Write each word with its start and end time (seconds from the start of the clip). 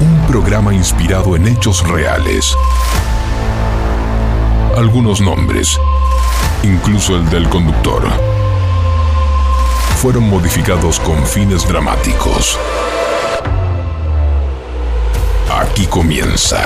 Un 0.00 0.26
programa 0.26 0.74
inspirado 0.74 1.36
en 1.36 1.48
hechos 1.48 1.86
reales. 1.88 2.54
Algunos 4.76 5.22
nombres, 5.22 5.80
incluso 6.62 7.16
el 7.16 7.28
del 7.30 7.48
conductor, 7.48 8.06
fueron 9.96 10.28
modificados 10.28 11.00
con 11.00 11.24
fines 11.26 11.66
dramáticos. 11.66 12.58
Aquí 15.50 15.86
comienza 15.86 16.58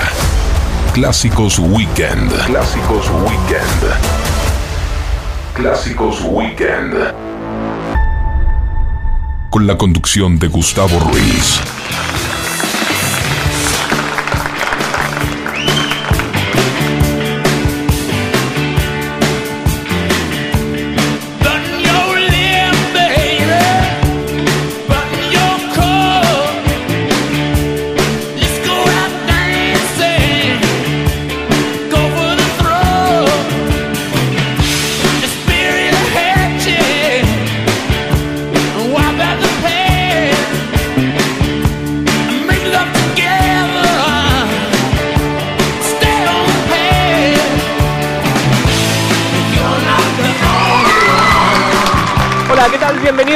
Clásicos 0.93 1.57
Weekend. 1.57 2.33
Clásicos 2.47 3.09
Weekend. 3.09 3.83
Clásicos 5.53 6.21
Weekend. 6.25 7.13
Con 9.49 9.65
la 9.67 9.77
conducción 9.77 10.37
de 10.37 10.49
Gustavo 10.49 10.99
Ruiz. 10.99 11.61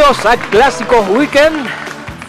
Bienvenidos 0.06 0.26
a 0.26 0.50
Clásicos 0.50 1.10
Weekend. 1.10 1.68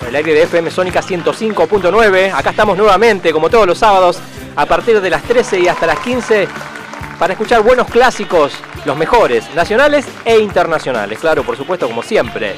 El 0.08 0.16
aire 0.16 0.32
de 0.32 0.42
FM 0.44 0.70
Sónica 0.70 1.02
105.9. 1.02 2.32
Acá 2.32 2.50
estamos 2.50 2.78
nuevamente, 2.78 3.32
como 3.32 3.50
todos 3.50 3.66
los 3.66 3.76
sábados, 3.76 4.18
a 4.54 4.64
partir 4.64 5.00
de 5.00 5.10
las 5.10 5.22
13 5.24 5.60
y 5.60 5.68
hasta 5.68 5.86
las 5.86 5.98
15, 5.98 6.48
para 7.18 7.34
escuchar 7.34 7.62
buenos 7.62 7.86
clásicos, 7.88 8.52
los 8.86 8.96
mejores, 8.96 9.52
nacionales 9.54 10.06
e 10.24 10.38
internacionales. 10.38 11.18
Claro, 11.18 11.42
por 11.42 11.56
supuesto, 11.56 11.86
como 11.86 12.02
siempre. 12.02 12.56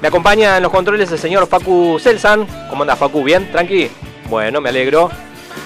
Me 0.00 0.08
acompaña 0.08 0.56
en 0.56 0.62
los 0.64 0.72
controles 0.72 1.12
el 1.12 1.18
señor 1.18 1.46
Facu 1.46 2.00
Selsan. 2.00 2.46
¿Cómo 2.68 2.82
anda 2.82 2.96
Facu? 2.96 3.22
¿Bien? 3.22 3.52
¿Tranqui? 3.52 3.88
Bueno, 4.28 4.60
me 4.60 4.70
alegro. 4.70 5.10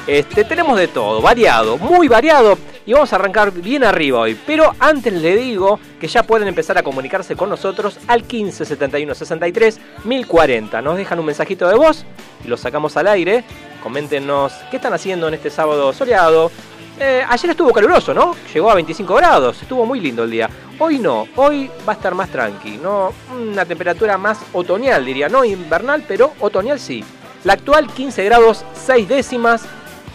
Este, 0.06 0.44
tenemos 0.44 0.76
de 0.76 0.88
todo, 0.88 1.22
variado, 1.22 1.78
muy 1.78 2.08
variado 2.08 2.58
y 2.86 2.92
vamos 2.92 3.12
a 3.12 3.16
arrancar 3.16 3.52
bien 3.52 3.84
arriba 3.84 4.20
hoy. 4.20 4.38
Pero 4.46 4.74
antes 4.78 5.12
le 5.12 5.36
digo 5.36 5.78
que 6.00 6.06
ya 6.06 6.22
pueden 6.22 6.48
empezar 6.48 6.76
a 6.78 6.82
comunicarse 6.82 7.36
con 7.36 7.48
nosotros 7.48 7.98
al 8.06 8.24
15 8.24 8.64
71 8.64 9.14
63 9.14 9.80
1040. 10.04 10.82
Nos 10.82 10.96
dejan 10.96 11.18
un 11.18 11.26
mensajito 11.26 11.68
de 11.68 11.74
voz 11.74 12.04
y 12.44 12.48
lo 12.48 12.56
sacamos 12.56 12.96
al 12.96 13.08
aire. 13.08 13.44
Coméntenos 13.82 14.52
qué 14.70 14.76
están 14.76 14.92
haciendo 14.92 15.28
en 15.28 15.34
este 15.34 15.50
sábado 15.50 15.92
soleado. 15.92 16.50
Eh, 16.98 17.24
ayer 17.28 17.50
estuvo 17.50 17.72
caluroso, 17.72 18.14
¿no? 18.14 18.36
Llegó 18.52 18.70
a 18.70 18.74
25 18.74 19.14
grados, 19.16 19.60
estuvo 19.60 19.84
muy 19.84 19.98
lindo 19.98 20.22
el 20.22 20.30
día. 20.30 20.48
Hoy 20.78 21.00
no, 21.00 21.26
hoy 21.34 21.68
va 21.86 21.92
a 21.92 21.96
estar 21.96 22.14
más 22.14 22.30
tranqui, 22.30 22.76
¿no? 22.76 23.12
Una 23.36 23.64
temperatura 23.64 24.16
más 24.16 24.38
otoñal, 24.52 25.04
diría, 25.04 25.28
no 25.28 25.44
invernal, 25.44 26.04
pero 26.06 26.32
otoñal 26.38 26.78
sí. 26.78 27.04
La 27.42 27.54
actual 27.54 27.88
15 27.88 28.24
grados 28.24 28.64
6 28.74 29.08
décimas, 29.08 29.66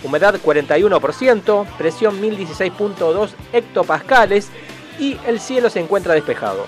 humedad 0.03 0.35
41%, 0.43 1.65
presión 1.77 2.21
1016.2 2.21 3.29
hectopascales 3.53 4.49
y 4.99 5.17
el 5.25 5.39
cielo 5.39 5.69
se 5.69 5.79
encuentra 5.79 6.13
despejado. 6.13 6.65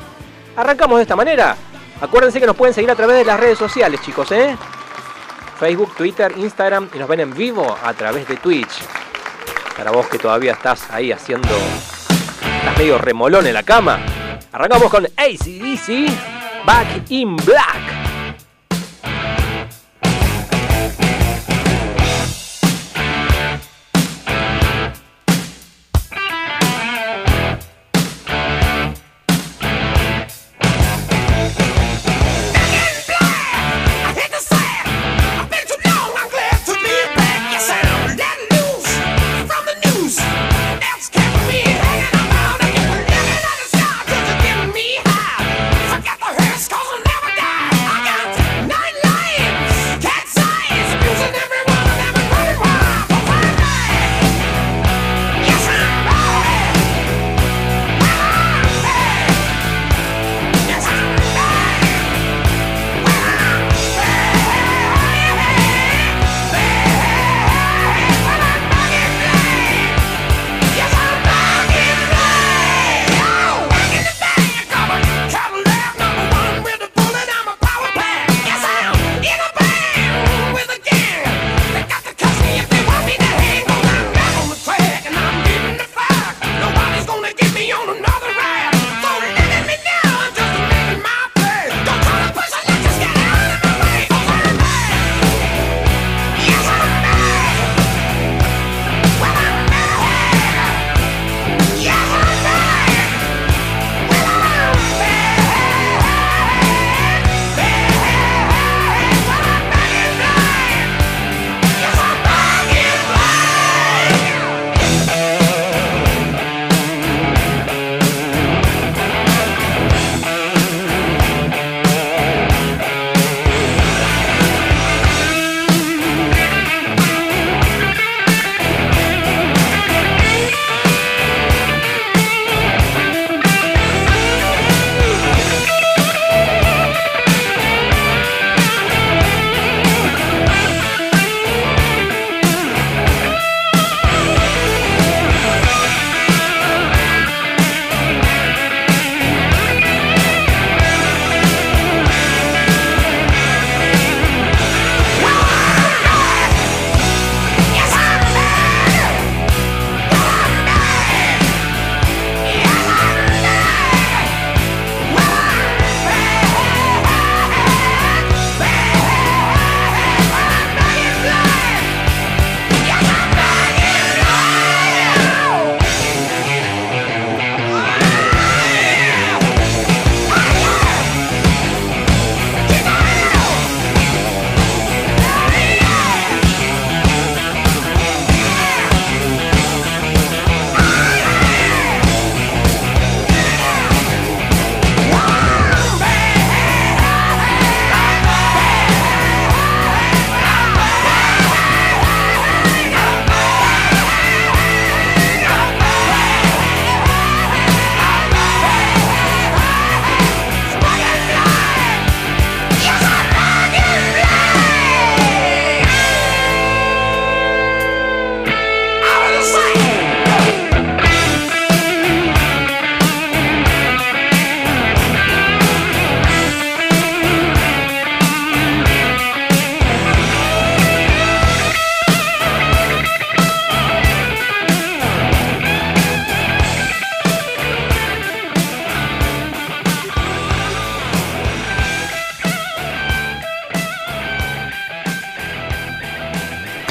Arrancamos 0.56 0.98
de 0.98 1.04
esta 1.04 1.16
manera. 1.16 1.56
Acuérdense 2.02 2.40
que 2.40 2.48
nos 2.48 2.56
pueden 2.56 2.74
seguir 2.74 2.90
a 2.90 2.96
través 2.96 3.18
de 3.18 3.26
las 3.26 3.40
redes 3.40 3.58
sociales, 3.58 4.02
chicos, 4.02 4.32
¿eh? 4.32 4.58
Facebook, 5.60 5.96
Twitter, 5.96 6.34
Instagram 6.36 6.90
y 6.94 6.98
nos 6.98 7.08
ven 7.08 7.20
en 7.20 7.34
vivo 7.36 7.78
a 7.84 7.94
través 7.94 8.28
de 8.28 8.38
Twitch. 8.38 8.82
Para 9.78 9.92
vos 9.92 10.08
que 10.08 10.18
todavía 10.18 10.54
estás 10.54 10.90
ahí 10.90 11.12
haciendo. 11.12 11.50
Estás 11.50 12.78
medio 12.78 12.98
remolón 12.98 13.46
en 13.46 13.54
la 13.54 13.64
cama. 13.64 14.00
Arrancamos 14.52 14.90
con 14.90 15.06
ACDC 15.06 16.66
Back 16.66 17.10
in 17.10 17.36
Black. 17.38 18.01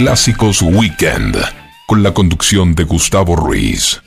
Clásicos 0.00 0.62
Weekend, 0.62 1.36
con 1.86 2.02
la 2.02 2.14
conducción 2.14 2.74
de 2.74 2.84
Gustavo 2.84 3.36
Ruiz. 3.36 4.00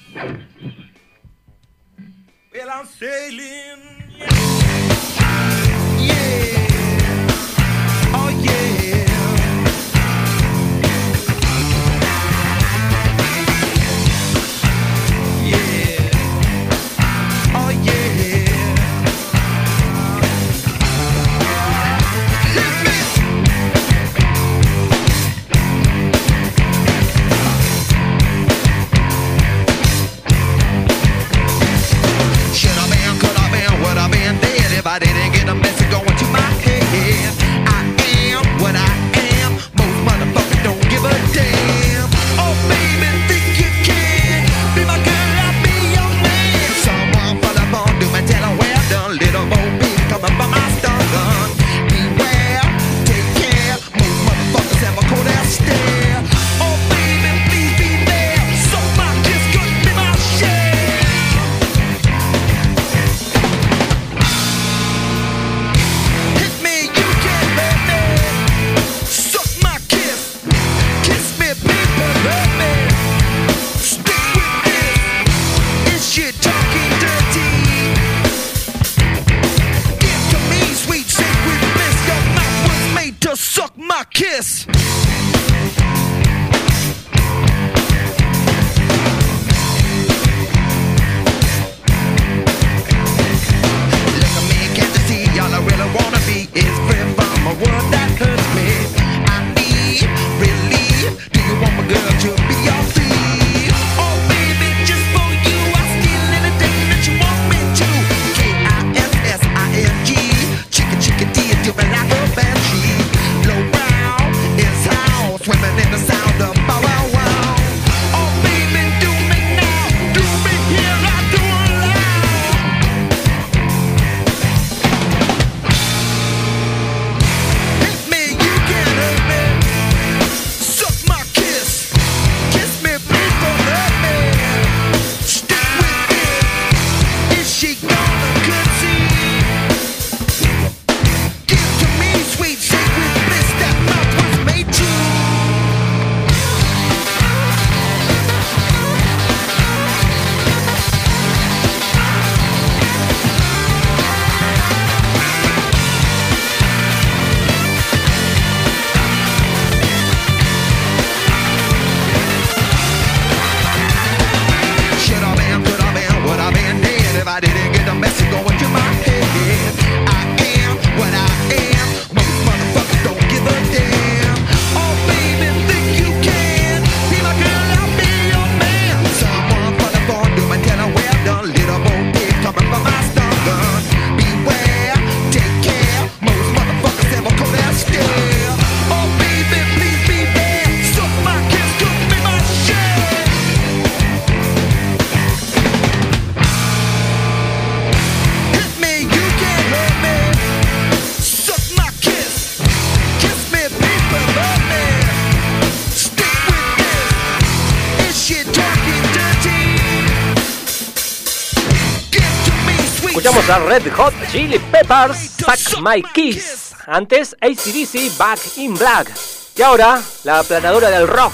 Red 213.59 213.91
Hot 213.97 214.13
Chili 214.31 214.59
Peppers, 214.71 215.17
Suck 215.37 215.81
My 215.81 216.01
Kiss. 216.13 216.73
Antes, 216.87 217.35
ACDC, 217.39 218.17
Back 218.17 218.39
in 218.57 218.73
Black. 218.73 219.09
Y 219.55 219.61
ahora, 219.61 220.01
la 220.23 220.39
aplanadora 220.39 220.89
del 220.89 221.07
rock, 221.07 221.33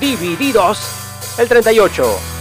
Divididos, 0.00 0.78
el 1.38 1.48
38. 1.48 2.39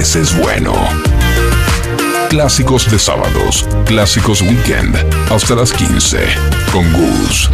Veces 0.00 0.34
bueno. 0.40 0.72
Clásicos 2.30 2.90
de 2.90 2.98
sábados, 2.98 3.68
clásicos 3.84 4.40
weekend, 4.40 4.96
hasta 5.30 5.54
las 5.54 5.74
15, 5.74 6.16
con 6.72 6.90
Gus. 6.90 7.50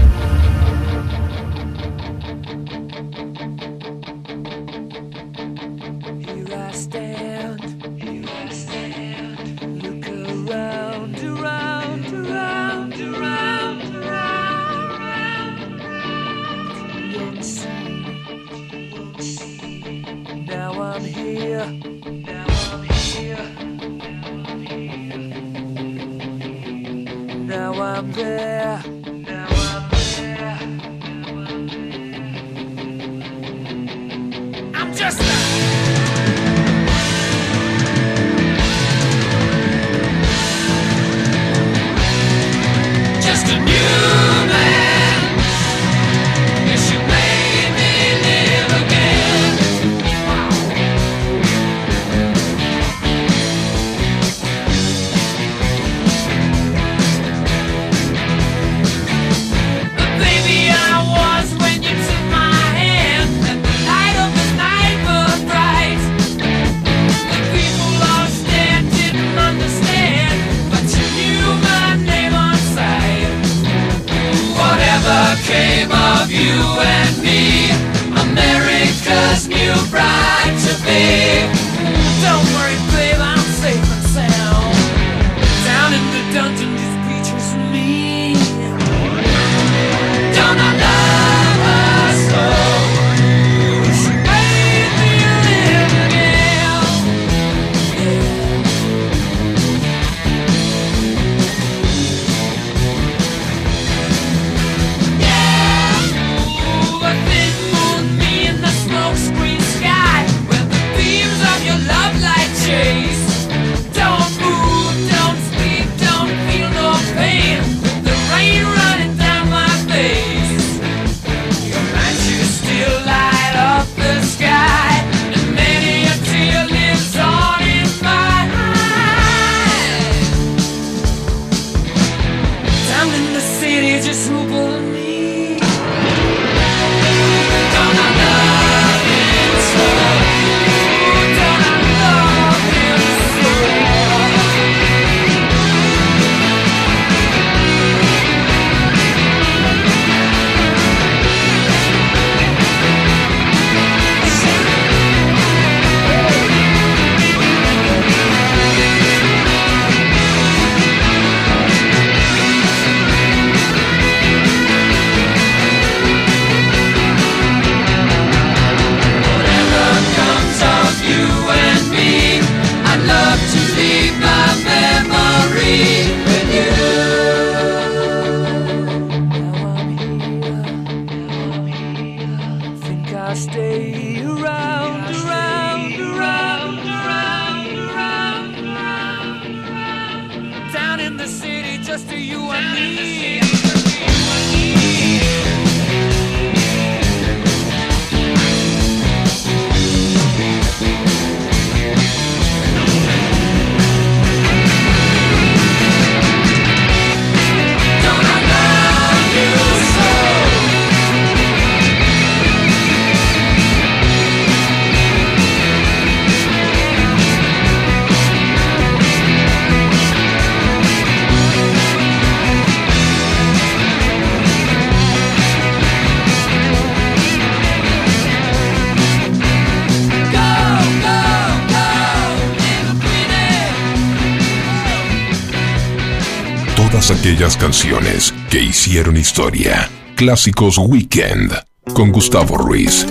Canciones 237.54 238.34
que 238.50 238.60
hicieron 238.60 239.16
historia. 239.16 239.88
Clásicos 240.16 240.78
Weekend 240.78 241.52
con 241.94 242.10
Gustavo 242.10 242.56
Ruiz. 242.56 243.06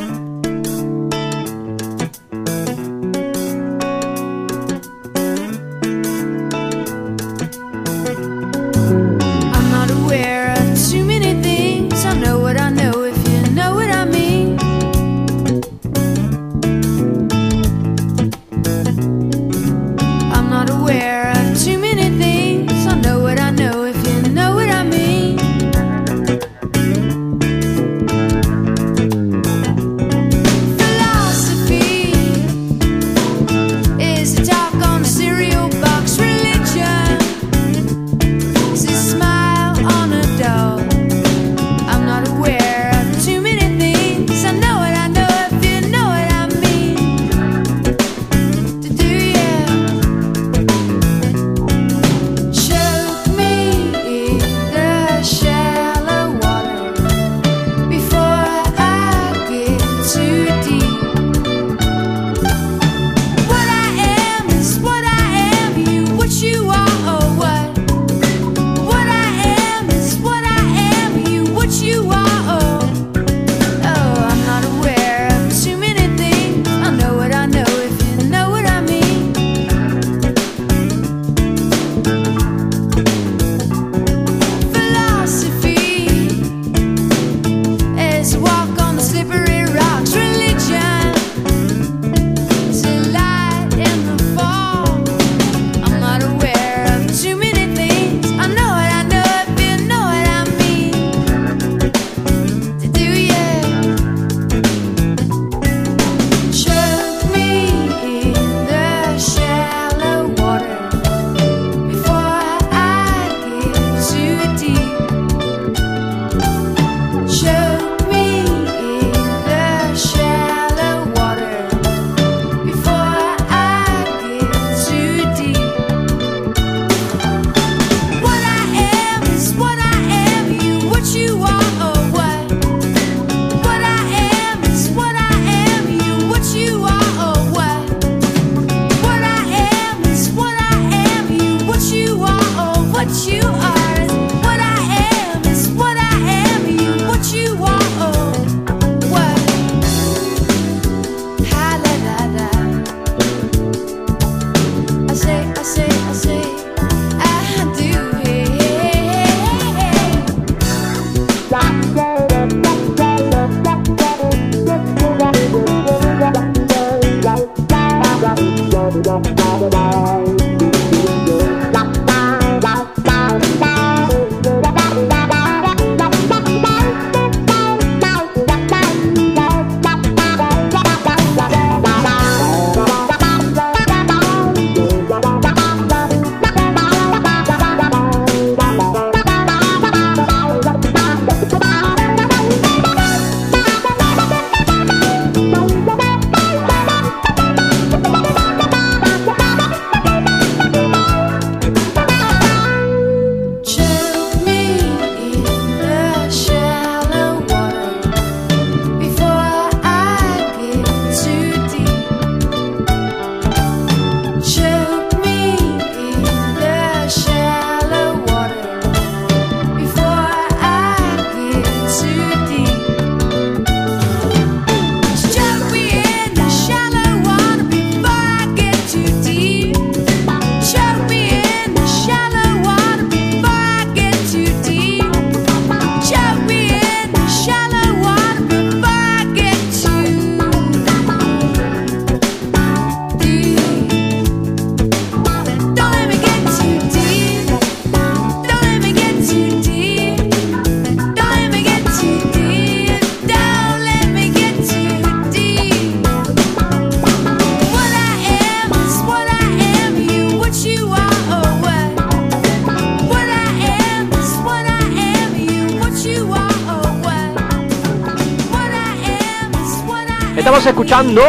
Escuchando 270.65 271.21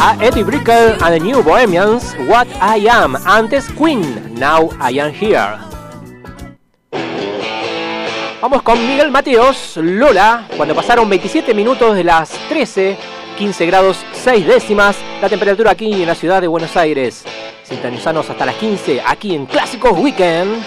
a 0.00 0.16
Eddie 0.20 0.42
Brickell 0.42 0.96
and 1.00 1.12
the 1.12 1.20
New 1.20 1.42
Bohemians, 1.42 2.16
What 2.28 2.48
I 2.60 2.88
Am, 2.88 3.14
antes 3.24 3.70
Queen, 3.70 4.34
Now 4.34 4.70
I 4.80 4.98
Am 4.98 5.12
Here. 5.12 5.58
Vamos 8.40 8.62
con 8.62 8.78
Miguel 8.86 9.10
Mateos, 9.10 9.76
Lola, 9.76 10.48
cuando 10.56 10.74
pasaron 10.74 11.08
27 11.08 11.54
minutos 11.54 11.94
de 11.94 12.04
las 12.04 12.30
13, 12.48 12.96
15 13.38 13.66
grados 13.66 14.04
6 14.12 14.46
décimas, 14.46 14.96
la 15.20 15.28
temperatura 15.28 15.70
aquí 15.70 16.02
en 16.02 16.06
la 16.06 16.14
ciudad 16.14 16.40
de 16.40 16.48
Buenos 16.48 16.76
Aires. 16.76 17.24
Sintonizanos 17.62 18.28
hasta 18.28 18.44
las 18.44 18.56
15, 18.56 19.02
aquí 19.06 19.34
en 19.34 19.46
Clásicos 19.46 19.98
Weekend. 19.98 20.62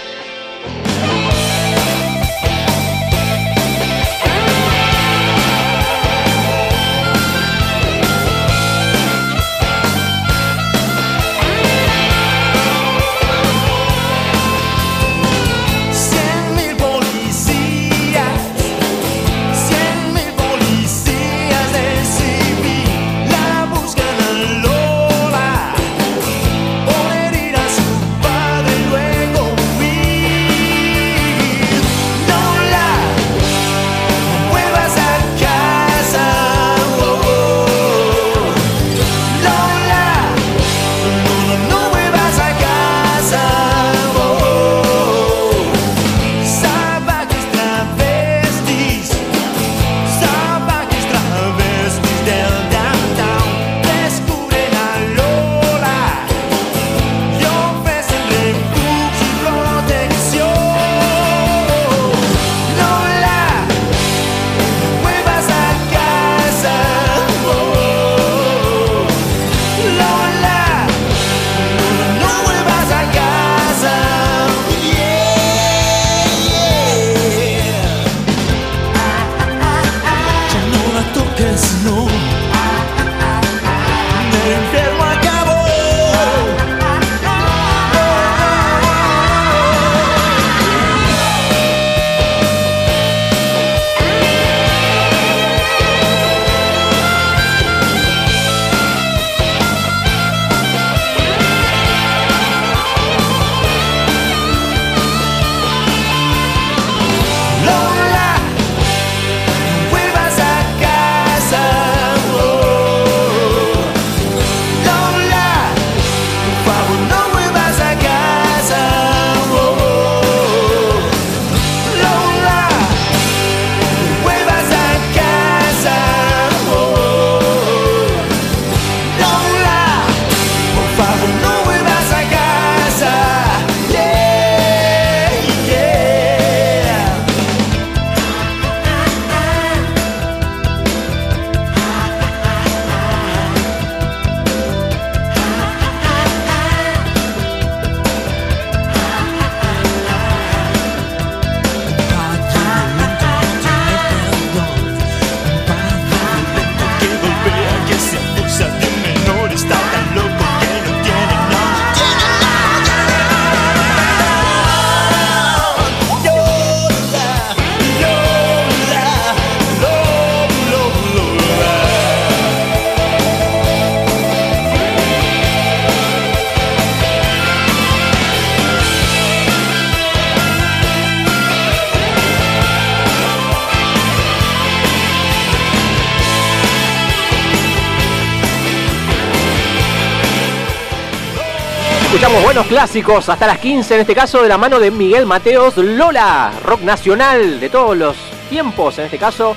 Escuchamos 192.28 192.54
buenos 192.54 192.66
clásicos 192.66 193.28
hasta 193.30 193.46
las 193.46 193.58
15, 193.58 193.94
en 193.94 194.00
este 194.02 194.14
caso 194.14 194.42
de 194.42 194.50
la 194.50 194.58
mano 194.58 194.78
de 194.78 194.90
Miguel 194.90 195.24
Mateos 195.24 195.78
Lola, 195.78 196.52
rock 196.62 196.82
nacional 196.82 197.58
de 197.58 197.70
todos 197.70 197.96
los 197.96 198.18
tiempos, 198.50 198.98
en 198.98 199.06
este 199.06 199.16
caso 199.16 199.56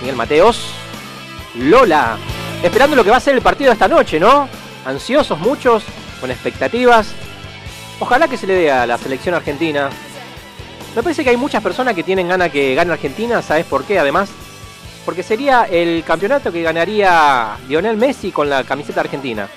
Miguel 0.00 0.14
Mateos 0.14 0.72
Lola. 1.56 2.16
Esperando 2.62 2.94
lo 2.94 3.02
que 3.02 3.10
va 3.10 3.16
a 3.16 3.20
ser 3.20 3.34
el 3.34 3.42
partido 3.42 3.70
de 3.70 3.72
esta 3.72 3.88
noche, 3.88 4.20
¿no? 4.20 4.48
Ansiosos 4.84 5.36
muchos, 5.40 5.82
con 6.20 6.30
expectativas. 6.30 7.08
Ojalá 7.98 8.28
que 8.28 8.36
se 8.36 8.46
le 8.46 8.54
dé 8.54 8.70
a 8.70 8.86
la 8.86 8.98
selección 8.98 9.34
argentina. 9.34 9.90
Me 10.94 11.02
parece 11.02 11.24
que 11.24 11.30
hay 11.30 11.36
muchas 11.36 11.60
personas 11.60 11.92
que 11.92 12.04
tienen 12.04 12.28
ganas 12.28 12.52
que 12.52 12.76
gane 12.76 12.92
Argentina, 12.92 13.42
¿sabes 13.42 13.66
por 13.66 13.82
qué? 13.82 13.98
Además, 13.98 14.30
porque 15.04 15.24
sería 15.24 15.64
el 15.64 16.04
campeonato 16.04 16.52
que 16.52 16.62
ganaría 16.62 17.56
Lionel 17.66 17.96
Messi 17.96 18.30
con 18.30 18.48
la 18.48 18.62
camiseta 18.62 19.00
argentina. 19.00 19.48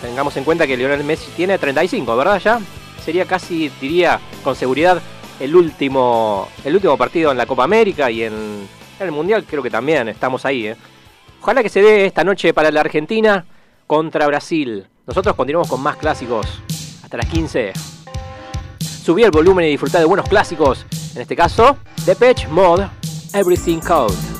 Tengamos 0.00 0.36
en 0.36 0.44
cuenta 0.44 0.66
que 0.66 0.76
Lionel 0.76 1.04
Messi 1.04 1.30
tiene 1.32 1.58
35, 1.58 2.16
¿verdad 2.16 2.40
ya? 2.40 2.60
Sería 3.04 3.24
casi, 3.24 3.70
diría, 3.80 4.20
con 4.42 4.54
seguridad, 4.54 5.00
el 5.40 5.54
último, 5.54 6.48
el 6.64 6.74
último 6.74 6.96
partido 6.96 7.30
en 7.30 7.38
la 7.38 7.46
Copa 7.46 7.64
América 7.64 8.10
y 8.10 8.22
en, 8.22 8.68
el 8.98 9.12
Mundial 9.12 9.44
creo 9.44 9.62
que 9.62 9.70
también 9.70 10.08
estamos 10.08 10.44
ahí. 10.44 10.68
¿eh? 10.68 10.76
Ojalá 11.40 11.62
que 11.62 11.68
se 11.68 11.82
dé 11.82 12.06
esta 12.06 12.24
noche 12.24 12.52
para 12.52 12.70
la 12.70 12.80
Argentina 12.80 13.44
contra 13.86 14.26
Brasil. 14.26 14.86
Nosotros 15.06 15.34
continuamos 15.36 15.68
con 15.68 15.80
más 15.82 15.96
clásicos 15.96 16.46
hasta 17.02 17.16
las 17.16 17.26
15. 17.26 17.72
Subí 18.80 19.22
el 19.22 19.30
volumen 19.30 19.66
y 19.66 19.70
disfrutar 19.70 20.00
de 20.00 20.06
buenos 20.06 20.28
clásicos. 20.28 20.84
En 21.14 21.22
este 21.22 21.36
caso, 21.36 21.76
The 22.04 22.16
Patch 22.16 22.48
Mode, 22.48 22.88
Everything 23.32 23.78
Code. 23.78 24.35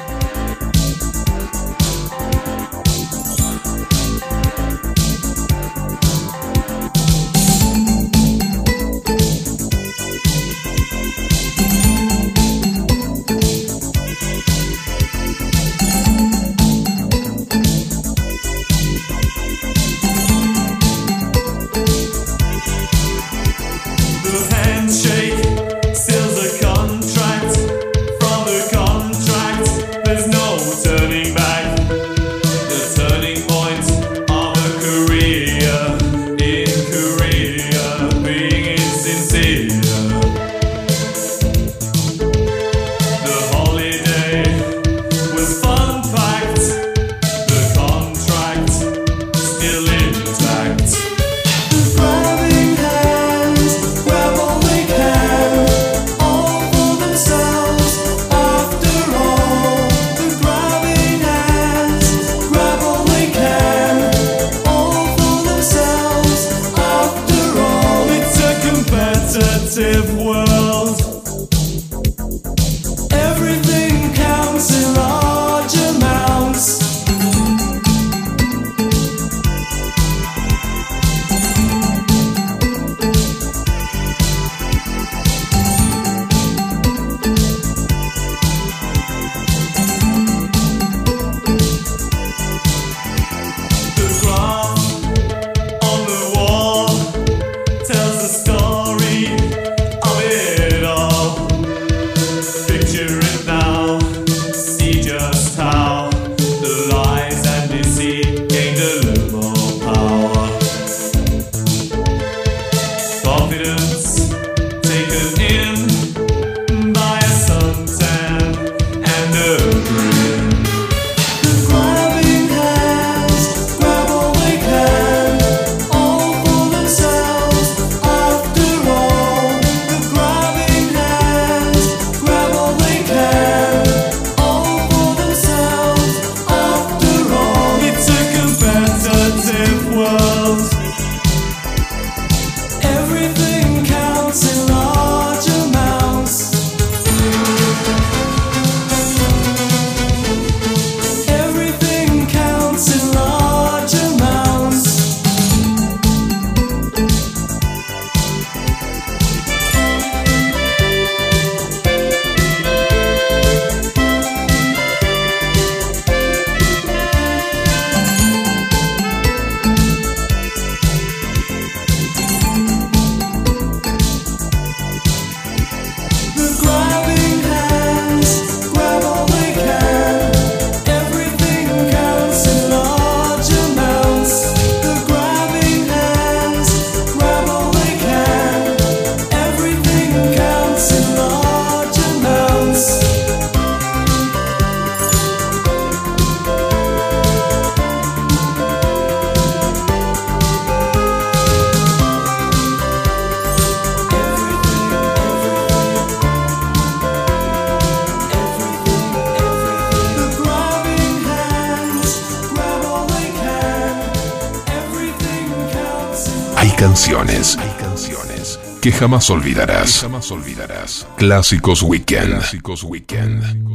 Jamás 219.06 219.30
olvidarás. 219.30 220.00
jamás 220.00 220.32
olvidarás. 220.32 221.06
Clásicos 221.16 221.80
Weekend. 221.82 222.38
Clásicos 222.38 222.82
Weekend. 222.82 223.65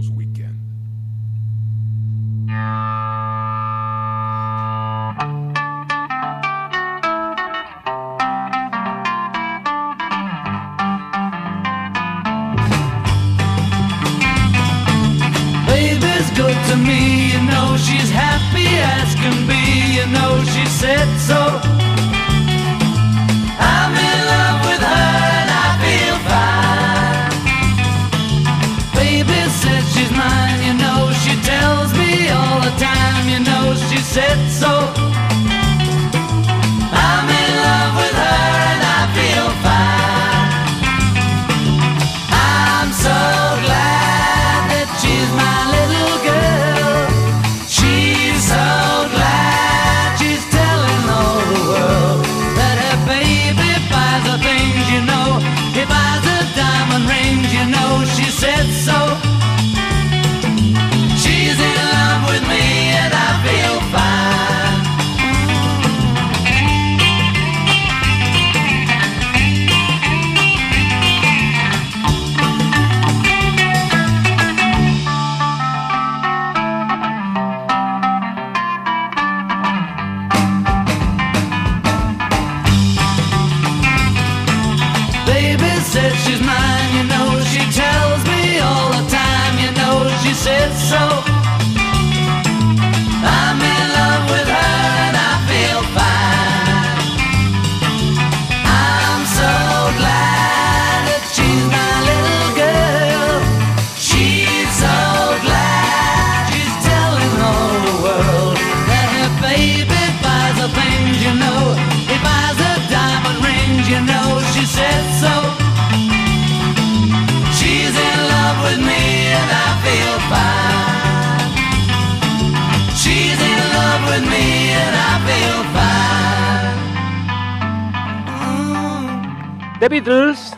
The 129.82 129.90
Beatles. 129.90 130.56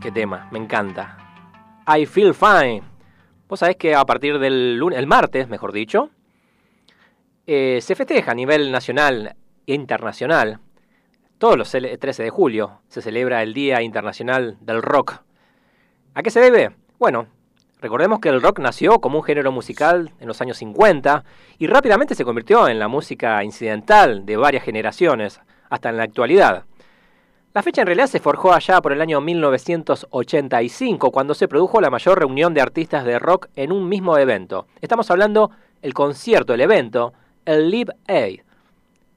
Qué 0.00 0.10
tema, 0.10 0.48
me 0.50 0.58
encanta. 0.58 1.16
I 1.86 2.06
Feel 2.06 2.34
Fine. 2.34 2.82
Vos 3.48 3.60
sabés 3.60 3.76
que 3.76 3.94
a 3.94 4.04
partir 4.04 4.38
del 4.40 4.76
lunes, 4.76 4.98
el 4.98 5.06
martes, 5.06 5.48
mejor 5.48 5.70
dicho, 5.72 6.10
eh, 7.46 7.78
se 7.80 7.94
festeja 7.94 8.32
a 8.32 8.34
nivel 8.34 8.72
nacional 8.72 9.36
e 9.66 9.74
internacional. 9.74 10.58
Todos 11.38 11.56
los 11.56 11.72
cele- 11.72 11.96
13 11.98 12.24
de 12.24 12.30
julio 12.30 12.80
se 12.88 13.00
celebra 13.00 13.42
el 13.44 13.54
Día 13.54 13.80
Internacional 13.82 14.56
del 14.60 14.82
Rock. 14.82 15.20
¿A 16.14 16.22
qué 16.24 16.30
se 16.30 16.40
debe? 16.40 16.74
Bueno, 16.98 17.28
recordemos 17.80 18.18
que 18.18 18.28
el 18.28 18.42
rock 18.42 18.58
nació 18.58 18.98
como 19.00 19.18
un 19.18 19.24
género 19.24 19.52
musical 19.52 20.12
en 20.18 20.26
los 20.28 20.40
años 20.40 20.56
50 20.58 21.24
y 21.58 21.68
rápidamente 21.68 22.16
se 22.16 22.24
convirtió 22.24 22.66
en 22.68 22.78
la 22.80 22.88
música 22.88 23.42
incidental 23.44 24.26
de 24.26 24.36
varias 24.36 24.64
generaciones, 24.64 25.40
hasta 25.70 25.90
en 25.90 25.96
la 25.96 26.02
actualidad. 26.02 26.64
La 27.54 27.62
fecha 27.62 27.82
en 27.82 27.86
realidad 27.86 28.06
se 28.06 28.18
forjó 28.18 28.54
allá 28.54 28.80
por 28.80 28.92
el 28.92 29.02
año 29.02 29.20
1985, 29.20 31.10
cuando 31.10 31.34
se 31.34 31.48
produjo 31.48 31.82
la 31.82 31.90
mayor 31.90 32.18
reunión 32.18 32.54
de 32.54 32.62
artistas 32.62 33.04
de 33.04 33.18
rock 33.18 33.48
en 33.56 33.72
un 33.72 33.90
mismo 33.90 34.16
evento. 34.16 34.68
Estamos 34.80 35.10
hablando 35.10 35.50
el 35.82 35.92
concierto, 35.92 36.54
el 36.54 36.62
evento, 36.62 37.12
el 37.44 37.70
Live 37.70 37.92
Aid. 38.08 38.40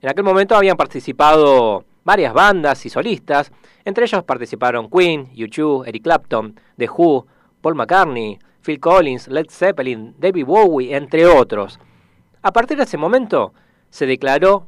En 0.01 0.09
aquel 0.09 0.25
momento 0.25 0.53
habían 0.53 0.75
participado 0.75 1.85
varias 2.03 2.33
bandas 2.33 2.85
y 2.85 2.89
solistas, 2.89 3.53
entre 3.85 4.03
ellos 4.03 4.21
participaron 4.25 4.89
Queen, 4.89 5.33
U2, 5.33 5.87
Eric 5.87 6.03
Clapton, 6.03 6.59
The 6.77 6.89
Who, 6.89 7.25
Paul 7.61 7.75
McCartney, 7.75 8.37
Phil 8.61 8.81
Collins, 8.81 9.29
Led 9.29 9.45
Zeppelin, 9.49 10.13
David 10.19 10.45
Bowie, 10.45 10.93
entre 10.93 11.25
otros. 11.25 11.79
A 12.41 12.51
partir 12.51 12.75
de 12.75 12.83
ese 12.83 12.97
momento 12.97 13.53
se 13.89 14.05
declaró 14.05 14.67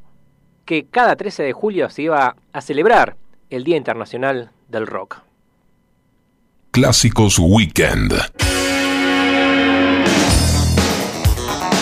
que 0.64 0.86
cada 0.86 1.18
13 1.18 1.44
de 1.44 1.52
julio 1.52 1.90
se 1.90 2.04
iba 2.04 2.38
a 2.54 2.62
celebrar 2.62 3.18
el 3.50 3.64
Día 3.64 3.78
Internacional 3.78 4.52
del 4.68 4.88
Rock. 4.88 5.22
Clásicos 6.72 7.40
Weekend. 7.40 8.14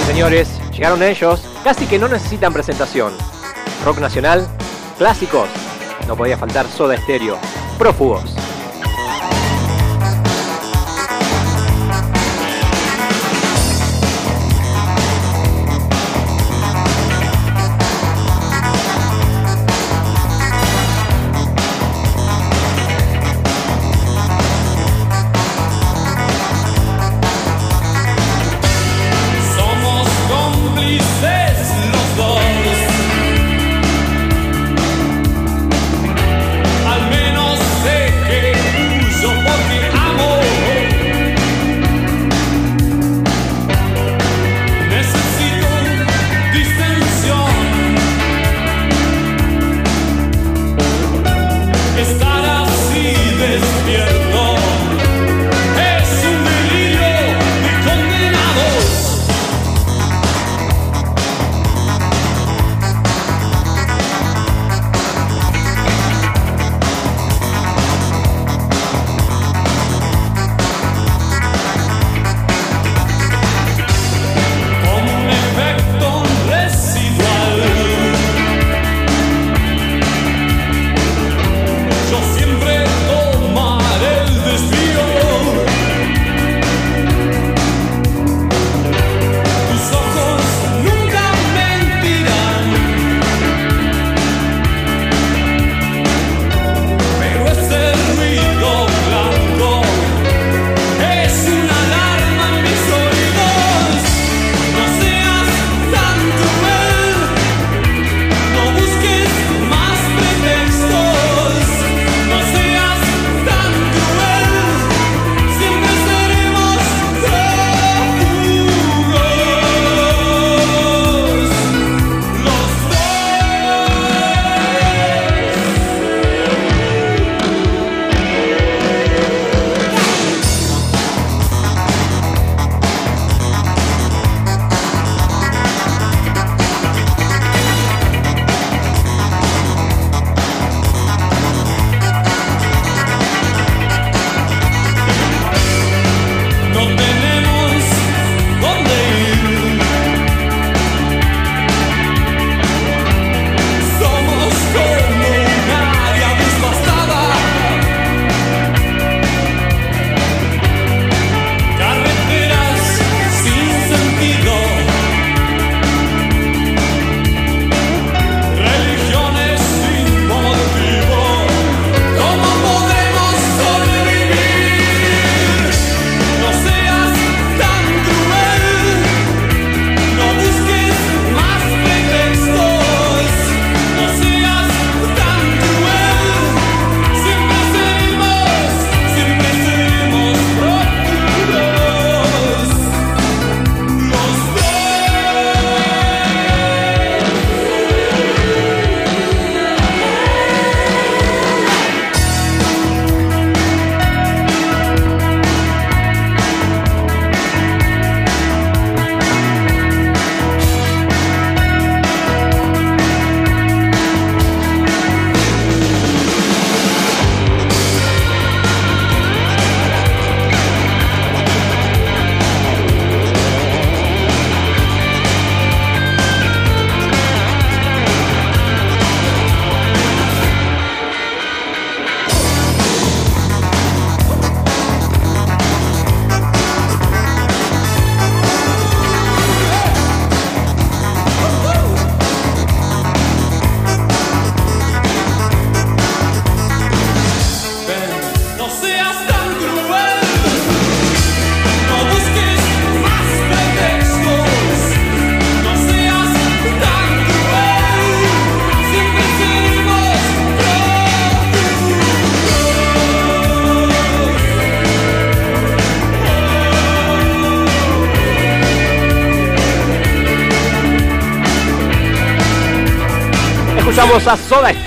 Señores, 0.06 0.60
llegaron 0.72 1.02
ellos, 1.04 1.42
casi 1.64 1.86
que 1.88 2.00
no 2.00 2.08
necesitan 2.08 2.54
presentación. 2.54 3.14
Rock 3.84 4.00
nacional, 4.00 4.48
clásicos, 4.98 5.50
no 6.08 6.16
podía 6.16 6.38
faltar 6.38 6.68
Soda 6.68 6.96
Stereo, 6.98 7.38
prófugos. 7.78 8.36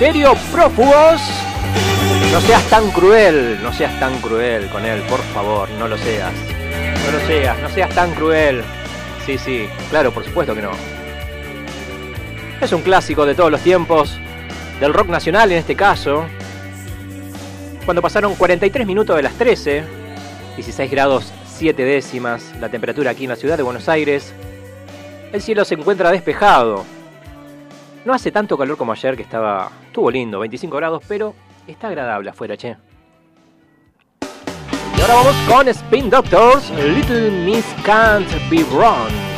Stereo 0.09 0.33
prófugos. 0.51 1.21
No 2.31 2.41
seas 2.41 2.63
tan 2.67 2.89
cruel, 2.89 3.61
no 3.61 3.71
seas 3.71 3.99
tan 3.99 4.19
cruel 4.21 4.67
con 4.69 4.83
él, 4.83 5.03
por 5.03 5.19
favor, 5.35 5.69
no 5.77 5.87
lo 5.87 5.99
seas. 5.99 6.33
No 7.05 7.11
lo 7.11 7.27
seas, 7.27 7.59
no 7.59 7.69
seas 7.69 7.93
tan 7.93 8.15
cruel. 8.15 8.63
Sí, 9.27 9.37
sí, 9.37 9.69
claro, 9.91 10.11
por 10.11 10.23
supuesto 10.25 10.55
que 10.55 10.63
no. 10.63 10.71
Es 12.59 12.73
un 12.73 12.81
clásico 12.81 13.23
de 13.27 13.35
todos 13.35 13.51
los 13.51 13.61
tiempos, 13.61 14.17
del 14.79 14.95
rock 14.95 15.09
nacional 15.09 15.51
en 15.51 15.59
este 15.59 15.75
caso. 15.75 16.25
Cuando 17.85 18.01
pasaron 18.01 18.33
43 18.33 18.87
minutos 18.87 19.15
de 19.15 19.21
las 19.21 19.33
13, 19.33 19.83
16 20.55 20.89
grados 20.89 21.31
7 21.45 21.85
décimas 21.85 22.51
la 22.59 22.69
temperatura 22.69 23.11
aquí 23.11 23.25
en 23.25 23.29
la 23.29 23.35
ciudad 23.35 23.57
de 23.57 23.63
Buenos 23.63 23.87
Aires, 23.87 24.33
el 25.31 25.41
cielo 25.43 25.65
se 25.65 25.75
encuentra 25.75 26.09
despejado. 26.09 26.83
No 28.09 28.15
hace 28.15 28.31
tanto 28.31 28.57
calor 28.57 28.75
como 28.75 28.91
ayer 28.91 29.15
que 29.15 29.21
estaba, 29.21 29.69
estuvo 29.85 30.09
lindo, 30.09 30.39
25 30.39 30.75
grados, 30.77 31.03
pero 31.07 31.35
está 31.67 31.89
agradable 31.89 32.31
afuera, 32.31 32.57
che. 32.57 32.75
Y 34.97 35.01
ahora 35.01 35.13
vamos 35.13 35.35
con 35.47 35.67
Spin 35.67 36.09
Doctors, 36.09 36.71
Little 36.71 37.29
Miss 37.45 37.65
Can't 37.85 38.27
Be 38.49 38.63
Wrong. 38.71 39.28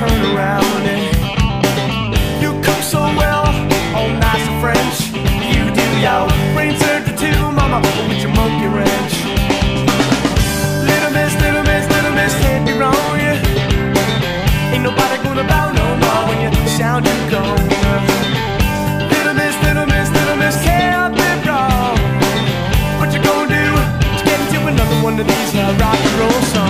Turn 0.00 0.34
around 0.34 0.64
and 0.88 1.02
you 2.40 2.50
cook 2.64 2.80
so 2.80 3.00
well, 3.20 3.44
all 3.92 4.08
nice 4.08 4.44
and 4.48 4.58
French. 4.64 4.96
You 5.52 5.68
do 5.76 5.86
your 6.00 6.24
brain 6.56 6.72
surgery 6.80 7.12
too, 7.20 7.36
mama, 7.52 7.84
with 8.08 8.16
your 8.24 8.32
monkey 8.32 8.68
wrench. 8.72 9.14
Little 10.88 11.12
miss, 11.12 11.36
little 11.44 11.64
miss, 11.68 11.84
little 11.92 12.14
miss, 12.16 12.32
can't 12.40 12.64
be 12.64 12.72
wrong. 12.80 13.12
Yeah. 13.20 14.72
Ain't 14.72 14.84
nobody 14.88 15.16
gonna 15.22 15.44
bow 15.44 15.68
no 15.80 15.86
more 16.02 16.22
when 16.28 16.38
you 16.44 16.50
sound 16.80 17.04
you 17.04 17.16
go. 17.28 17.44
Little 19.12 19.34
miss, 19.36 19.54
little 19.68 19.84
miss, 19.84 20.08
little 20.16 20.36
miss, 20.40 20.56
can't 20.64 21.12
be 21.12 21.28
wrong. 21.44 21.92
What 22.96 23.12
you 23.12 23.20
gonna 23.20 23.52
do 23.52 23.66
to 24.16 24.24
get 24.24 24.40
into 24.40 24.66
another 24.66 24.96
one 25.04 25.20
of 25.20 25.26
these 25.26 25.54
uh, 25.54 25.76
rock 25.78 26.00
and 26.08 26.16
roll 26.20 26.42
songs? 26.54 26.69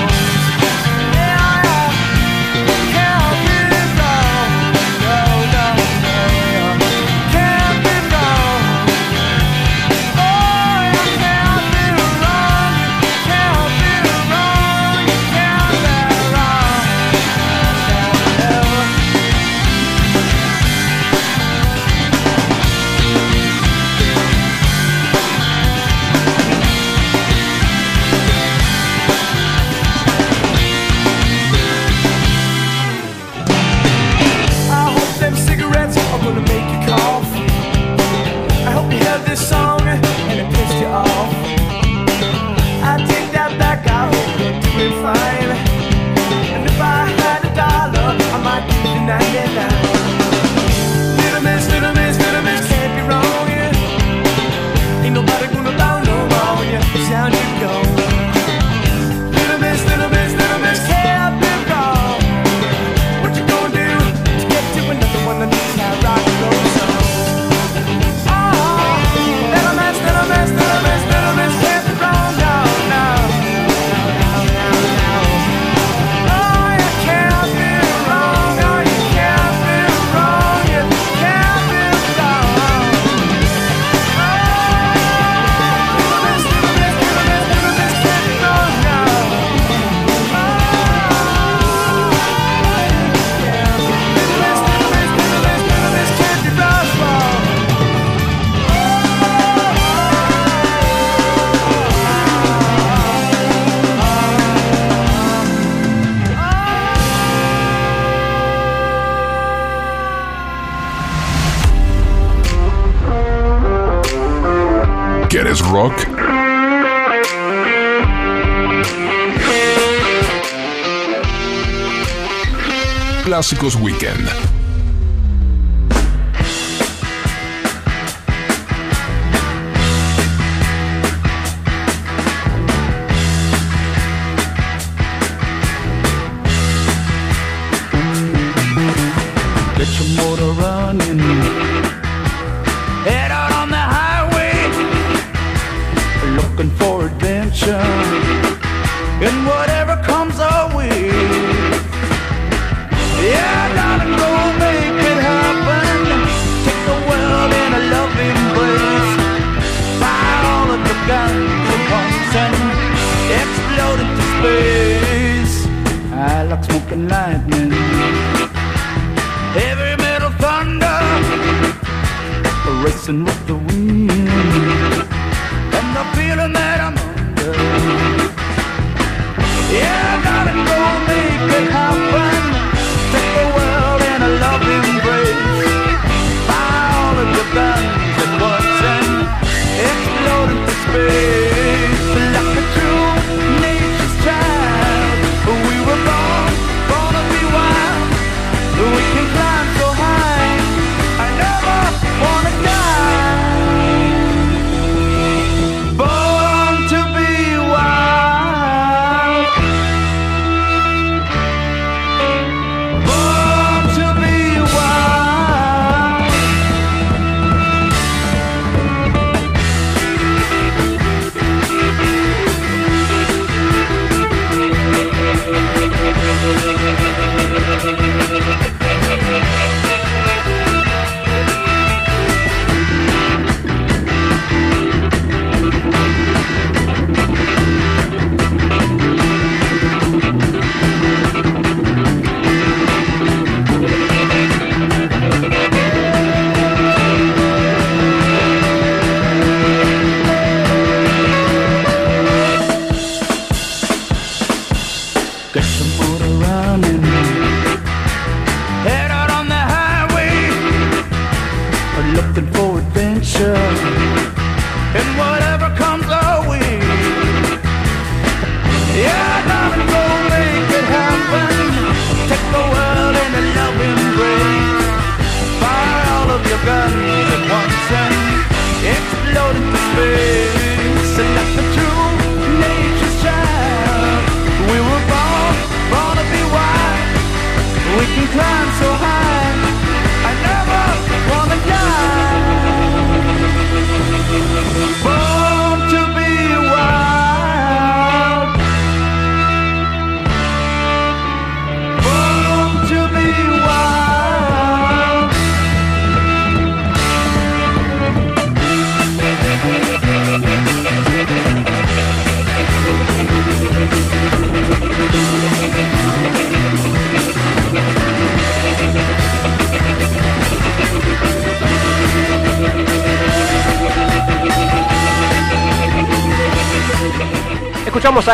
Clásicos 123.41 123.75
Weekend. 123.75 124.40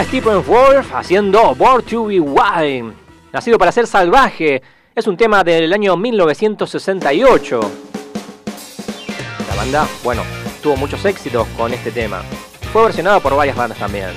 Stephen 0.04 0.44
Wolf 0.46 0.94
haciendo 0.94 1.54
Born 1.54 1.82
to 1.84 2.06
Be 2.06 2.20
Wild. 2.20 2.94
Nacido 3.32 3.58
para 3.58 3.72
ser 3.72 3.86
salvaje, 3.86 4.62
es 4.94 5.06
un 5.06 5.16
tema 5.16 5.42
del 5.42 5.72
año 5.72 5.96
1968. 5.96 7.60
La 9.48 9.54
banda, 9.56 9.88
bueno, 10.04 10.22
tuvo 10.62 10.76
muchos 10.76 11.04
éxitos 11.04 11.46
con 11.56 11.72
este 11.72 11.90
tema. 11.90 12.22
Fue 12.72 12.84
versionado 12.84 13.20
por 13.20 13.34
varias 13.36 13.56
bandas 13.56 13.78
también. 13.78 14.10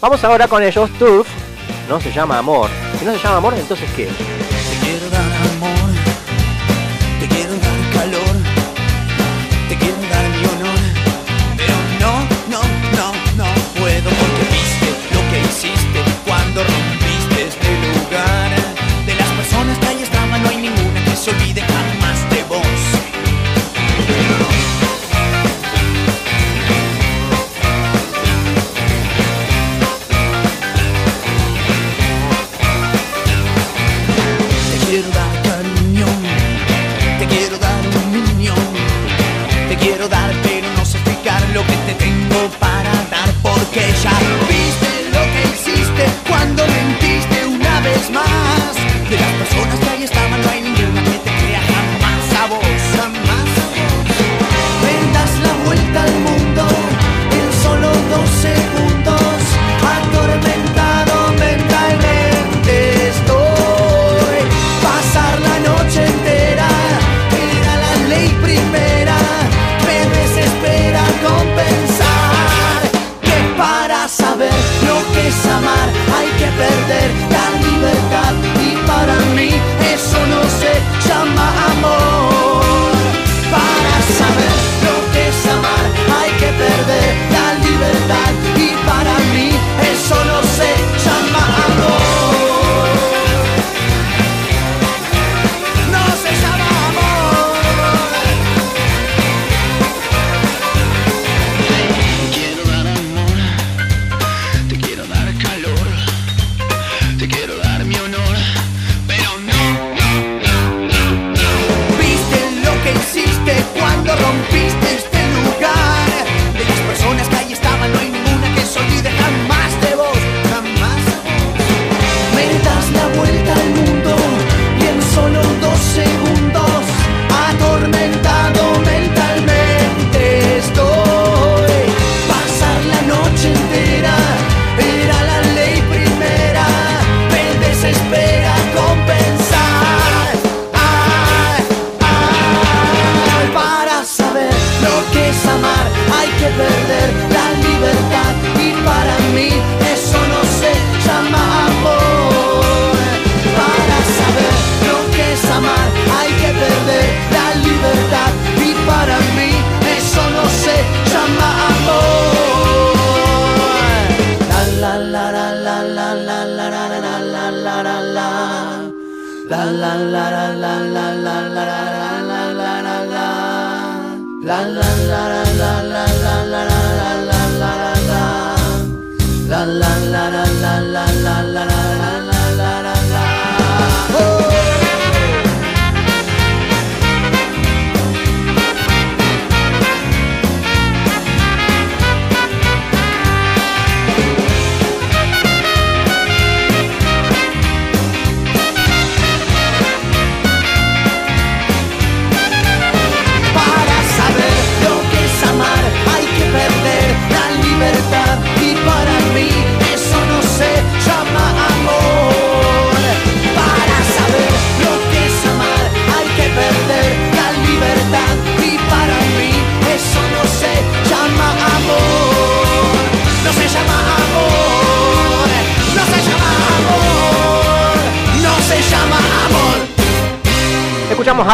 Vamos 0.00 0.22
ahora 0.24 0.48
con 0.48 0.62
ellos, 0.62 0.90
Turf. 0.98 1.28
No 1.88 2.00
se 2.00 2.10
llama 2.10 2.38
amor. 2.38 2.70
Si 2.98 3.04
no 3.04 3.12
se 3.12 3.18
llama 3.18 3.36
amor, 3.36 3.54
entonces 3.54 3.90
¿qué? 3.94 4.08
se 21.26 21.32
olvide 21.32 21.75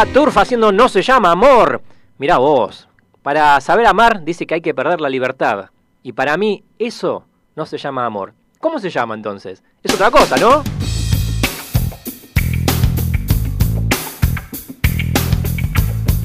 a 0.03 0.07
Turf 0.07 0.36
haciendo 0.36 0.72
No 0.72 0.88
se 0.88 1.00
llama 1.00 1.30
amor. 1.30 1.80
Mirá 2.18 2.38
vos. 2.38 2.88
Para 3.22 3.61
saber 3.61 3.86
amar 3.86 4.24
dice 4.24 4.48
que 4.48 4.55
hay 4.55 4.61
que 4.61 4.74
perder 4.74 5.00
la 5.00 5.09
libertad. 5.09 5.66
Y 6.03 6.12
para 6.12 6.36
mí 6.36 6.64
eso 6.76 7.24
no 7.55 7.66
se 7.66 7.78
llama 7.78 8.05
amor. 8.05 8.34
¿Cómo 8.59 8.80
se 8.80 8.90
llama 8.90 9.14
entonces? 9.14 9.62
Es 9.80 9.94
otra 9.94 10.11
cosa, 10.11 10.36
¿no? 10.38 10.64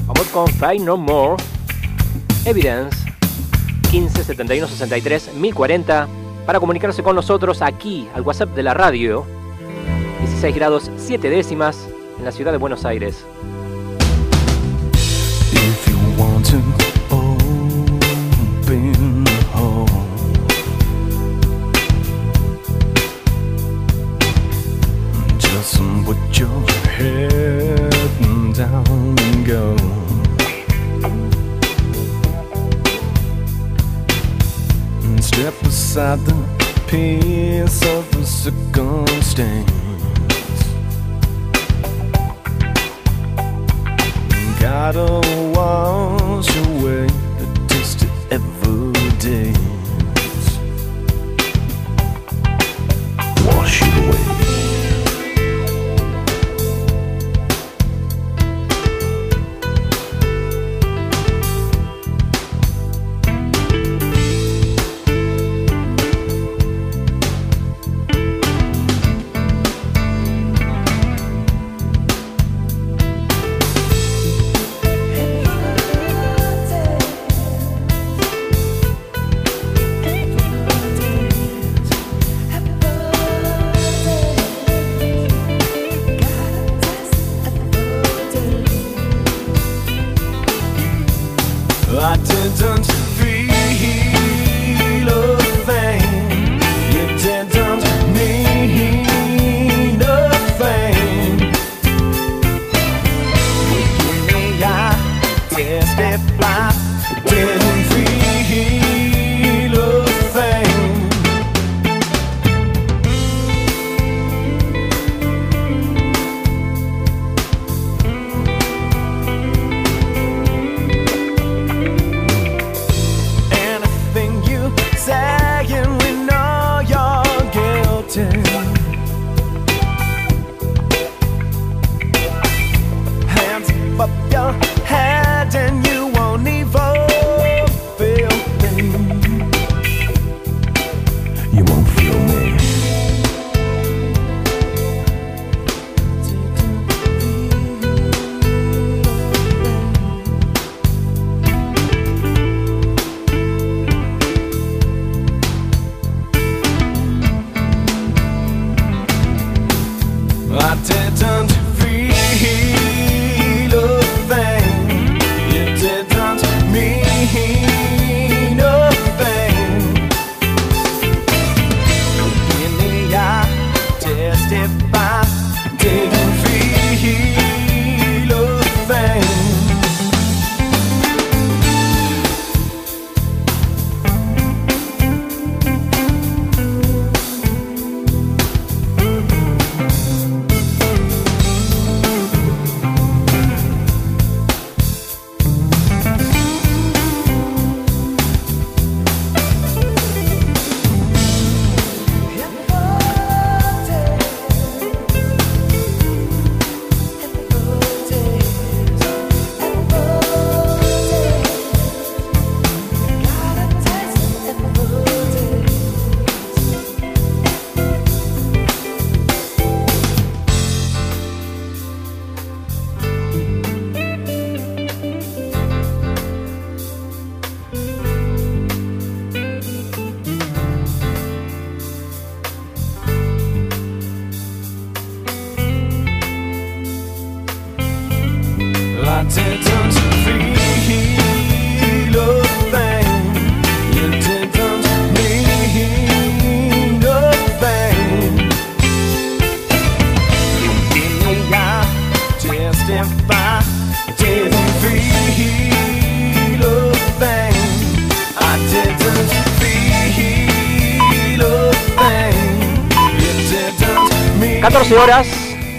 Vamos 0.06 0.26
con 0.32 0.48
Fight 0.48 0.82
No 0.82 0.96
More. 0.96 1.40
Evidence 2.46 2.96
15 3.92 4.24
71 4.24 4.66
63 4.66 5.34
1040 5.34 6.08
para 6.46 6.58
comunicarse 6.58 7.04
con 7.04 7.14
nosotros 7.14 7.62
aquí 7.62 8.08
al 8.12 8.22
WhatsApp 8.22 8.56
de 8.56 8.62
la 8.64 8.74
radio. 8.74 9.24
16 10.18 10.54
grados 10.56 10.90
7 10.96 11.30
décimas 11.30 11.88
en 12.18 12.24
la 12.24 12.32
ciudad 12.32 12.50
de 12.50 12.58
Buenos 12.58 12.84
Aires. 12.84 13.24
To 16.44 16.56
open 17.10 17.64
the 19.24 19.44
hole, 19.52 19.86
just 25.38 25.78
put 26.04 26.38
your 26.38 26.60
head 26.88 27.90
down 28.54 29.18
and 29.18 29.46
go. 29.46 29.76
And 35.02 35.24
step 35.24 35.54
aside 35.62 36.20
the 36.20 36.34
piece 36.86 37.82
of 37.86 38.10
the 38.12 38.24
circumstance. 38.24 39.87
Gotta 44.68 45.08
wash 45.56 46.54
away 46.66 47.06
the 47.38 47.46
taste 47.68 48.02
of 48.02 48.10
evidence. 48.30 49.56
Wash 53.46 53.80
it 53.80 53.94
away. 54.04 54.37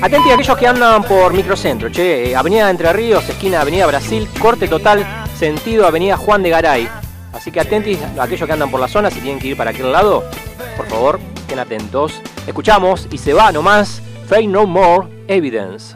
Atenti 0.10 0.32
a 0.32 0.34
aquellos 0.34 0.57
que 0.57 0.66
andan 0.66 1.03
por 1.03 1.34
microcentro, 1.34 1.91
che. 1.91 2.32
eh, 2.32 2.36
Avenida 2.36 2.68
Entre 2.72 2.91
Ríos, 2.91 3.30
esquina 3.30 3.62
Avenida 3.62 3.86
Brasil, 3.86 4.28
corte 4.39 4.68
total, 4.68 5.05
sentido 5.38 5.86
Avenida 5.86 6.18
Juan 6.18 6.41
de 6.41 6.49
Garay. 6.49 6.89
Así 7.32 7.51
que 7.51 7.60
atentis 7.60 7.99
a 8.18 8.24
aquellos 8.24 8.47
que 8.47 8.53
andan 8.53 8.72
por 8.72 8.80
la 8.80 8.88
zona, 8.88 9.12
si 9.12 9.20
tienen 9.20 9.38
que 9.39 9.49
ir 9.49 9.55
para 9.57 9.70
aquel 9.70 9.91
lado, 9.91 10.24
por 10.76 10.88
favor, 10.88 11.20
estén 11.36 11.60
atentos. 11.60 12.24
Escuchamos 12.47 13.07
y 13.12 13.20
se 13.20 13.34
va 13.34 13.51
nomás 13.51 14.01
Fake 14.28 14.49
No 14.49 14.66
More 14.66 15.07
Evidence. 15.28 15.95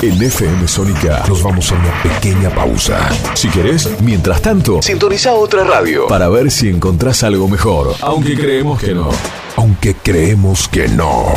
En 0.00 0.22
FM 0.22 0.66
Sónica 0.66 1.24
nos 1.28 1.42
vamos 1.42 1.70
a 1.70 1.74
una 1.74 2.02
pequeña 2.02 2.48
pausa. 2.48 3.06
Si 3.34 3.48
querés, 3.50 4.00
mientras 4.00 4.40
tanto, 4.40 4.80
sintoniza 4.80 5.34
otra 5.34 5.62
radio 5.62 6.06
para 6.06 6.30
ver 6.30 6.50
si 6.50 6.70
encontrás 6.70 7.22
algo 7.22 7.48
mejor. 7.48 7.94
Aunque 8.00 8.34
creemos 8.34 8.80
que 8.80 8.94
no. 8.94 9.10
Aunque 9.58 9.96
creemos 9.96 10.68
que 10.68 10.86
no. 10.86 11.34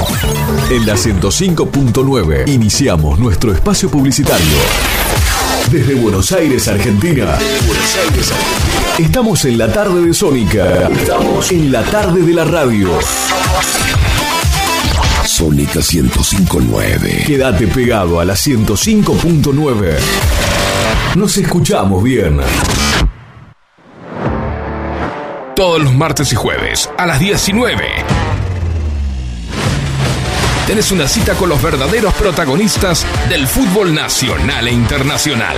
En 0.70 0.86
la 0.86 0.94
105.9 0.94 2.48
iniciamos 2.50 3.18
nuestro 3.18 3.52
espacio 3.52 3.90
publicitario. 3.90 4.58
Desde 5.72 5.96
Buenos 5.96 6.32
Aires, 6.32 6.68
Argentina. 6.68 7.40
Estamos 9.00 9.44
en 9.46 9.58
la 9.58 9.74
tarde 9.74 10.06
de 10.06 10.14
Sónica. 10.14 10.88
Estamos 10.90 11.52
en 11.52 11.72
la 11.72 11.82
tarde 11.82 12.22
de 12.22 12.34
la 12.36 12.46
radio. 12.46 12.90
Sónica 15.26 15.80
105.9. 15.80 17.26
Quédate 17.26 17.66
pegado 17.66 18.20
a 18.20 18.26
la 18.26 18.36
105.9. 18.36 19.96
Nos 21.16 21.38
escuchamos 21.38 22.04
bien. 22.04 22.40
Todos 25.62 25.84
los 25.84 25.94
martes 25.94 26.34
y 26.34 26.36
jueves 26.36 26.90
a 26.98 27.06
las 27.06 27.20
19. 27.20 27.88
Tenés 30.66 30.92
una 30.92 31.08
cita 31.08 31.36
con 31.36 31.50
los 31.50 31.62
verdaderos 31.62 32.16
protagonistas 32.16 33.06
del 33.30 33.46
fútbol 33.46 33.94
nacional 33.94 34.68
e 34.68 34.72
internacional. 34.72 35.58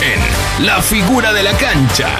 En 0.00 0.64
La 0.64 0.80
figura 0.82 1.32
de 1.32 1.42
la 1.42 1.52
cancha. 1.54 2.10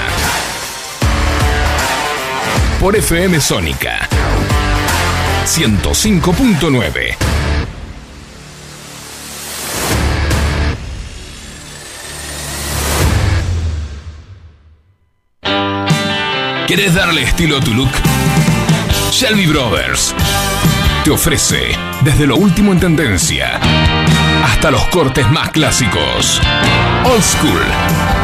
Por 2.81 2.97
FM 2.97 3.41
Sónica 3.41 4.09
105.9. 5.47 7.44
¿Querés 16.67 16.95
darle 16.95 17.23
estilo 17.23 17.59
a 17.59 17.61
tu 17.61 17.75
look? 17.75 17.91
Shelby 19.11 19.47
Brothers 19.47 20.15
te 21.05 21.11
ofrece 21.11 21.77
desde 22.01 22.27
lo 22.27 22.37
último 22.37 22.73
en 22.73 22.81
tendencia 22.81 23.61
hasta 24.43 24.71
los 24.71 24.89
cortes 24.89 25.31
más 25.31 25.51
clásicos. 25.51 26.41
Old 27.05 27.23
School. 27.23 28.24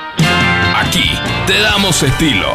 Aquí 0.81 1.11
te 1.45 1.59
damos 1.61 2.01
estilo. 2.01 2.47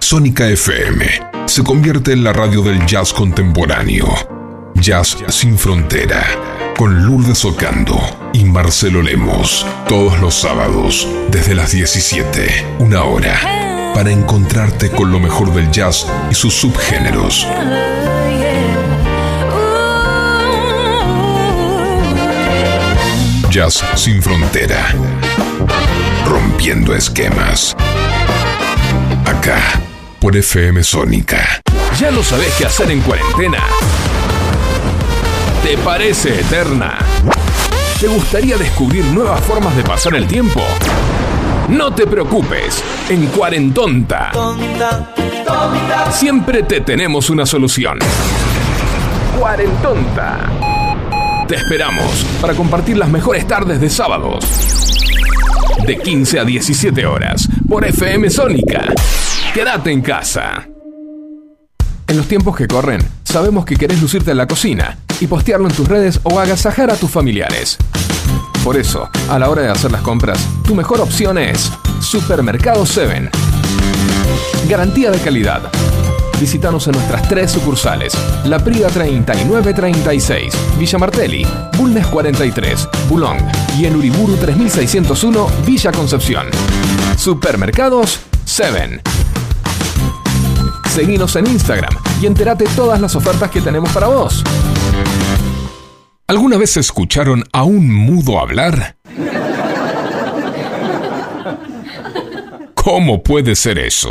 Sónica 0.00 0.46
FM 0.46 1.06
se 1.46 1.64
convierte 1.64 2.12
en 2.12 2.22
la 2.22 2.34
radio 2.34 2.60
del 2.62 2.84
jazz 2.84 3.12
contemporáneo. 3.14 4.06
Jazz 4.74 5.16
sin 5.28 5.56
frontera. 5.56 6.22
Con 6.76 7.06
Lourdes 7.06 7.44
Ocando 7.44 7.98
y 8.34 8.44
Marcelo 8.44 9.00
Lemos. 9.00 9.66
Todos 9.88 10.20
los 10.20 10.34
sábados, 10.34 11.08
desde 11.30 11.54
las 11.54 11.72
17, 11.72 12.66
una 12.80 13.04
hora. 13.04 13.92
Para 13.94 14.10
encontrarte 14.10 14.90
con 14.90 15.10
lo 15.10 15.20
mejor 15.20 15.54
del 15.54 15.70
jazz 15.70 16.06
y 16.30 16.34
sus 16.34 16.52
subgéneros. 16.52 17.46
Jazz 23.54 23.84
sin 23.94 24.20
frontera. 24.20 24.92
Rompiendo 26.26 26.92
esquemas. 26.92 27.76
Acá, 29.24 29.80
por 30.18 30.36
FM 30.36 30.82
Sónica. 30.82 31.62
¿Ya 32.00 32.10
no 32.10 32.24
sabes 32.24 32.52
qué 32.58 32.66
hacer 32.66 32.90
en 32.90 33.00
cuarentena? 33.02 33.62
¿Te 35.62 35.78
parece 35.78 36.40
eterna? 36.40 36.98
¿Te 38.00 38.08
gustaría 38.08 38.56
descubrir 38.56 39.04
nuevas 39.04 39.40
formas 39.42 39.76
de 39.76 39.84
pasar 39.84 40.16
el 40.16 40.26
tiempo? 40.26 40.60
No 41.68 41.94
te 41.94 42.08
preocupes, 42.08 42.82
en 43.08 43.26
Cuarentonta 43.26 44.32
siempre 46.10 46.64
te 46.64 46.80
tenemos 46.80 47.30
una 47.30 47.46
solución. 47.46 47.98
Cuarentonta. 49.38 50.73
Te 51.46 51.56
esperamos 51.56 52.24
para 52.40 52.54
compartir 52.54 52.96
las 52.96 53.10
mejores 53.10 53.46
tardes 53.46 53.78
de 53.78 53.90
sábados. 53.90 54.46
De 55.86 55.98
15 55.98 56.40
a 56.40 56.44
17 56.44 57.04
horas 57.04 57.46
por 57.68 57.84
FM 57.84 58.30
Sónica. 58.30 58.86
Quédate 59.52 59.92
en 59.92 60.00
casa. 60.00 60.66
En 62.06 62.16
los 62.16 62.26
tiempos 62.26 62.56
que 62.56 62.66
corren, 62.66 63.02
sabemos 63.24 63.66
que 63.66 63.76
querés 63.76 64.00
lucirte 64.00 64.30
en 64.30 64.38
la 64.38 64.46
cocina 64.46 64.96
y 65.20 65.26
postearlo 65.26 65.68
en 65.68 65.74
tus 65.74 65.86
redes 65.86 66.18
o 66.22 66.40
agasajar 66.40 66.90
a 66.90 66.96
tus 66.96 67.10
familiares. 67.10 67.76
Por 68.64 68.78
eso, 68.78 69.10
a 69.28 69.38
la 69.38 69.50
hora 69.50 69.62
de 69.62 69.68
hacer 69.68 69.92
las 69.92 70.00
compras, 70.00 70.38
tu 70.66 70.74
mejor 70.74 71.02
opción 71.02 71.36
es 71.36 71.70
Supermercado 72.00 72.86
7. 72.86 73.30
Garantía 74.66 75.10
de 75.10 75.18
calidad. 75.18 75.70
Visítanos 76.44 76.86
en 76.88 76.92
nuestras 76.92 77.26
tres 77.26 77.52
sucursales: 77.52 78.12
La 78.44 78.58
Prida 78.58 78.88
3936, 78.88 80.52
Villa 80.78 80.98
Martelli, 80.98 81.46
Bulnes 81.78 82.06
43, 82.08 82.86
Boulogne 83.08 83.50
y 83.78 83.86
en 83.86 83.96
Uriburu 83.96 84.36
3601, 84.36 85.48
Villa 85.64 85.90
Concepción. 85.90 86.48
Supermercados 87.16 88.20
7. 88.44 89.00
Seguinos 90.90 91.34
en 91.36 91.46
Instagram 91.46 91.94
y 92.20 92.26
entérate 92.26 92.66
todas 92.76 93.00
las 93.00 93.16
ofertas 93.16 93.50
que 93.50 93.62
tenemos 93.62 93.90
para 93.90 94.08
vos. 94.08 94.44
¿Alguna 96.26 96.58
vez 96.58 96.76
escucharon 96.76 97.42
a 97.54 97.62
un 97.62 97.90
mudo 97.90 98.38
hablar? 98.38 98.98
¿Cómo 102.74 103.22
puede 103.22 103.56
ser 103.56 103.78
eso? 103.78 104.10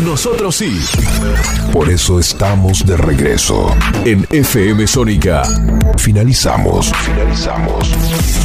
Nosotros 0.00 0.56
sí. 0.56 0.80
Por 1.70 1.90
eso 1.90 2.18
estamos 2.18 2.86
de 2.86 2.96
regreso. 2.96 3.76
En 4.06 4.26
FM 4.30 4.86
Sónica. 4.86 5.42
Finalizamos. 5.98 6.90
Finalizamos. 7.04 7.90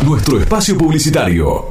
Nuestro 0.04 0.42
espacio 0.42 0.78
publicitario. 0.78 1.66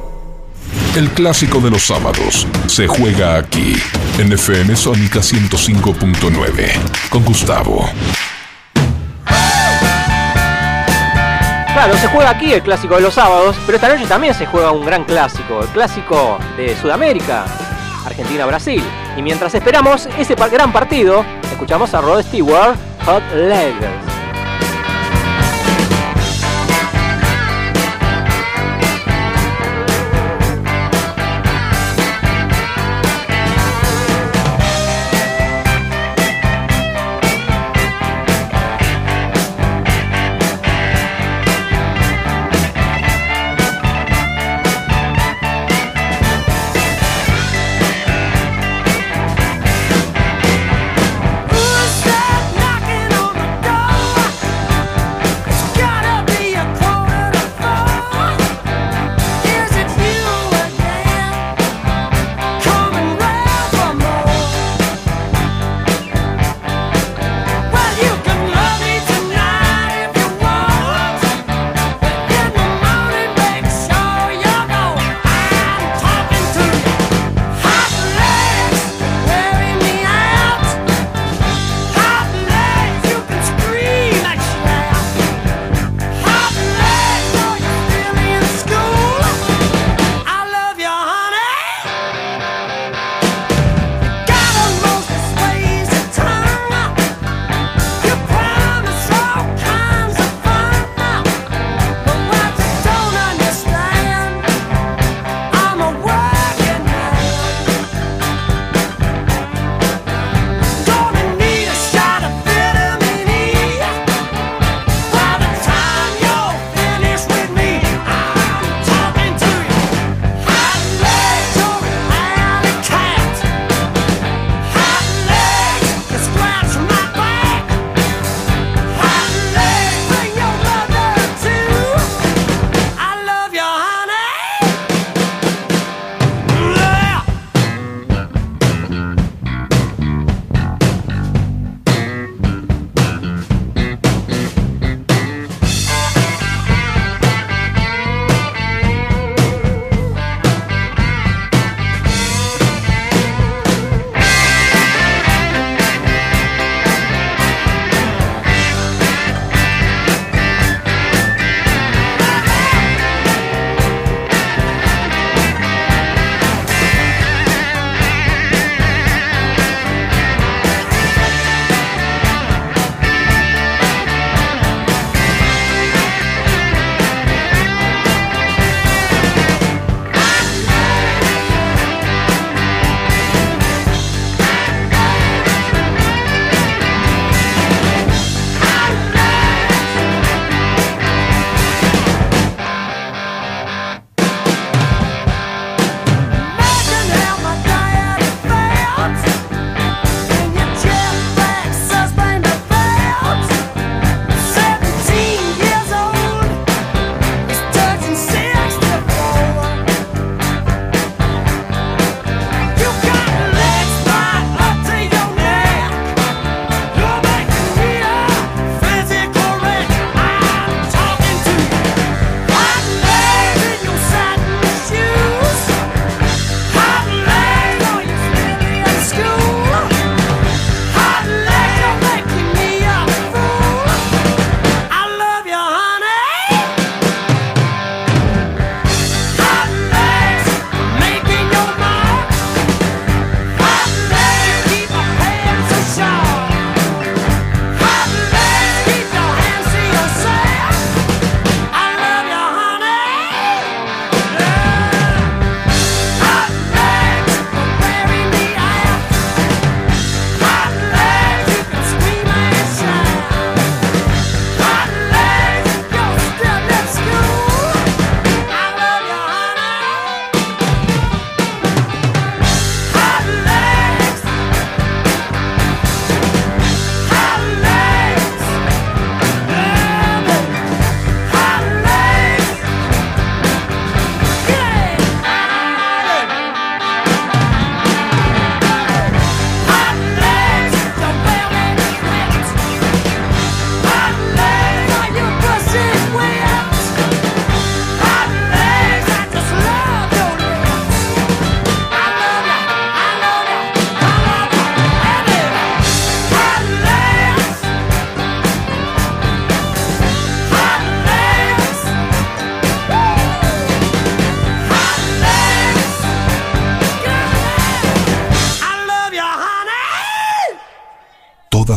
El 0.95 1.09
clásico 1.11 1.59
de 1.59 1.69
los 1.69 1.83
sábados 1.83 2.47
se 2.65 2.87
juega 2.87 3.37
aquí, 3.37 3.75
en 4.17 4.33
FM 4.33 4.75
Sónica 4.75 5.19
105.9, 5.19 7.09
con 7.09 7.23
Gustavo. 7.23 7.87
Claro, 11.73 11.95
se 11.97 12.07
juega 12.07 12.31
aquí 12.31 12.51
el 12.51 12.63
clásico 12.63 12.95
de 12.95 13.01
los 13.01 13.13
sábados, 13.13 13.55
pero 13.67 13.75
esta 13.75 13.89
noche 13.89 14.07
también 14.07 14.33
se 14.33 14.47
juega 14.47 14.71
un 14.71 14.83
gran 14.83 15.03
clásico, 15.03 15.61
el 15.61 15.67
clásico 15.67 16.39
de 16.57 16.75
Sudamérica, 16.75 17.45
Argentina-Brasil. 18.03 18.83
Y 19.17 19.21
mientras 19.23 19.53
esperamos 19.55 20.07
ese 20.17 20.35
gran 20.35 20.71
partido, 20.71 21.25
escuchamos 21.51 21.93
a 21.95 22.01
Rod 22.01 22.21
Stewart, 22.21 22.77
Hot 23.05 23.23
Legs. 23.33 24.16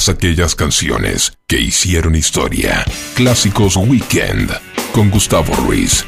aquellas 0.09 0.55
canciones 0.55 1.33
que 1.47 1.61
hicieron 1.61 2.15
historia. 2.15 2.85
Clásicos 3.15 3.77
Weekend 3.77 4.51
con 4.93 5.11
Gustavo 5.11 5.55
Ruiz 5.55 6.05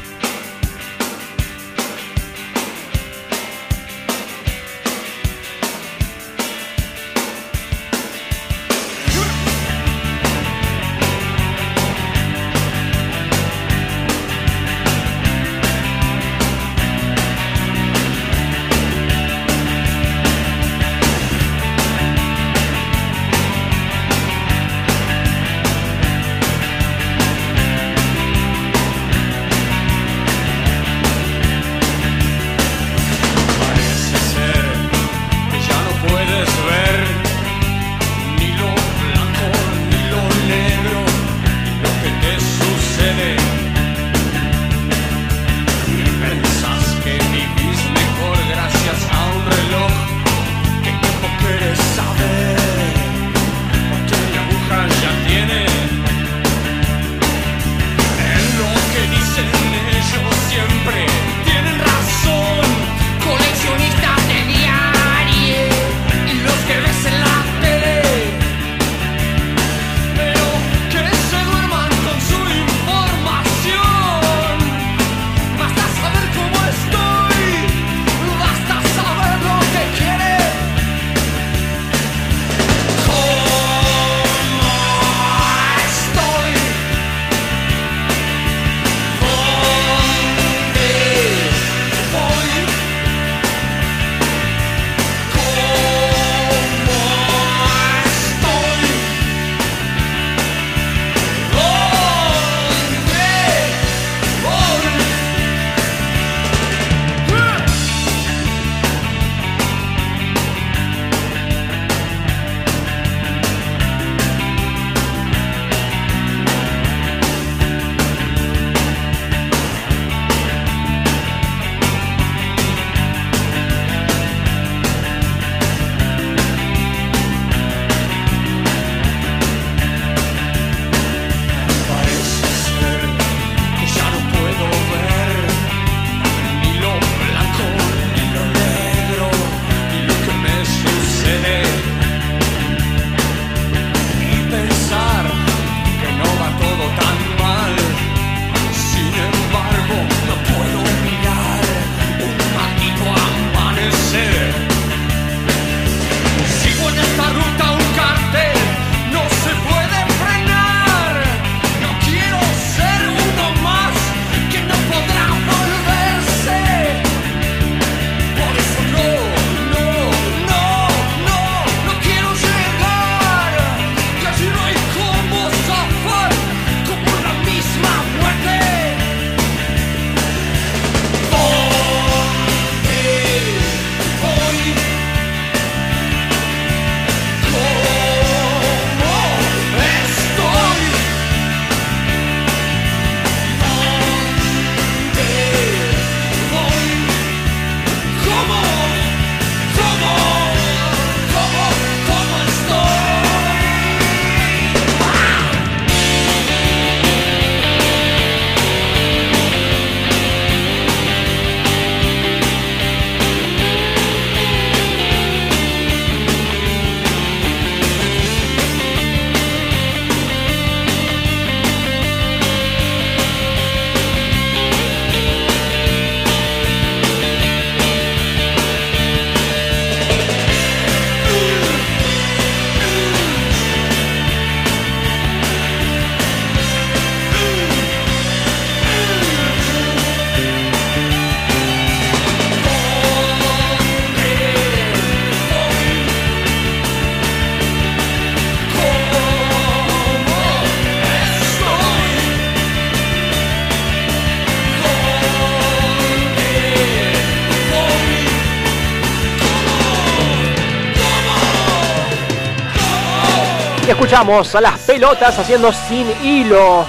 escuchamos 264.13 264.53
a 264.53 264.61
las 264.61 264.79
pelotas 264.81 265.39
haciendo 265.39 265.71
sin 265.71 266.05
hilo 266.23 266.85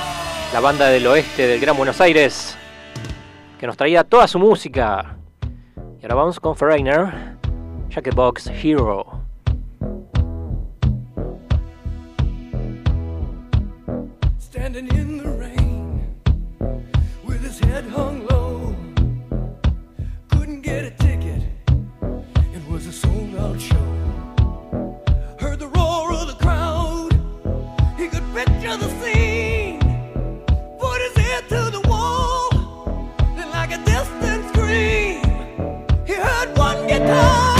la 0.53 0.61
banda 0.61 0.89
del 0.89 1.07
oeste 1.07 1.47
del 1.47 1.59
Gran 1.59 1.75
Buenos 1.75 1.99
Aires 2.03 2.55
que 3.59 3.67
nos 3.67 3.79
traía 3.79 4.05
toda 4.05 4.29
su 4.29 4.39
música. 4.39 5.17
Y 5.75 6.05
ahora 6.05 6.17
vamos 6.17 6.39
con 6.39 6.55
Ferreiner, 6.55 7.39
Jacketbox 7.89 8.49
Hero. 8.63 9.14
Cristo. 37.05 37.54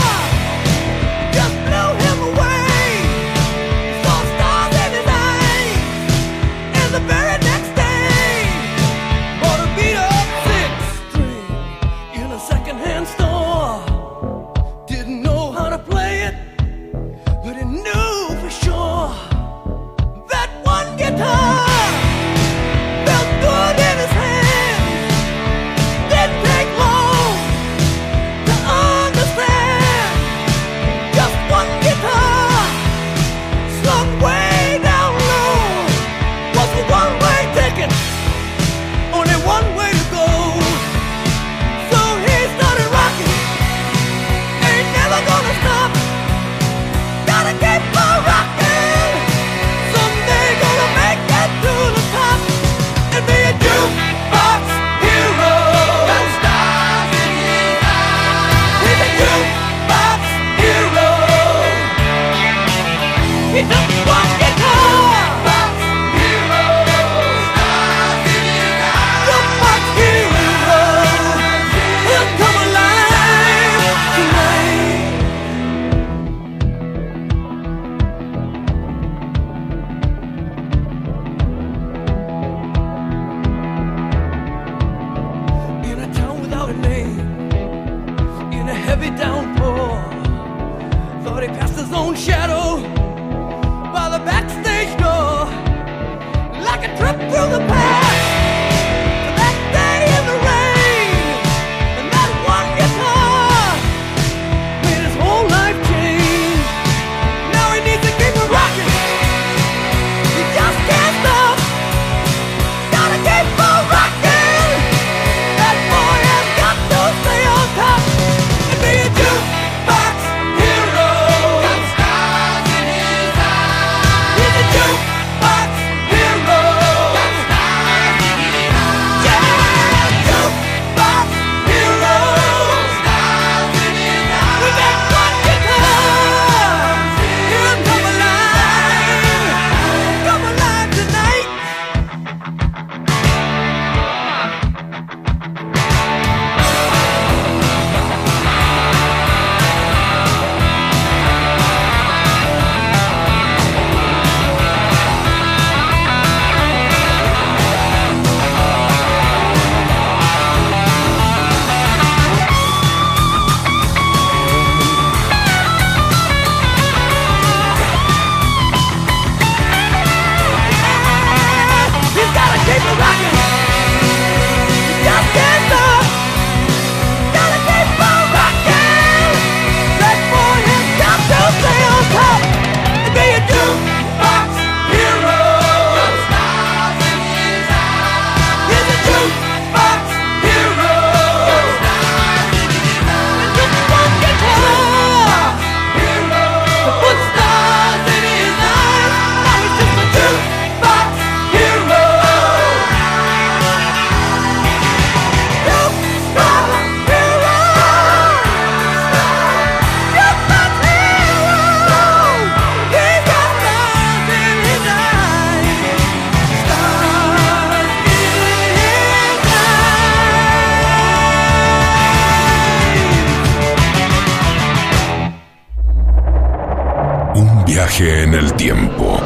Tiempo. 228.55 229.19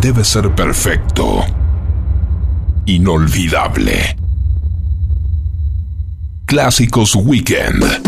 Debe 0.00 0.24
ser 0.24 0.50
perfecto. 0.54 1.44
Inolvidable. 2.86 4.16
Clásicos 6.46 7.14
Weekend. 7.14 8.07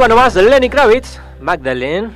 Se 0.00 0.04
iba 0.04 0.08
nomás 0.08 0.34
Lenny 0.34 0.70
Kravitz, 0.70 1.20
Magdalene. 1.42 2.10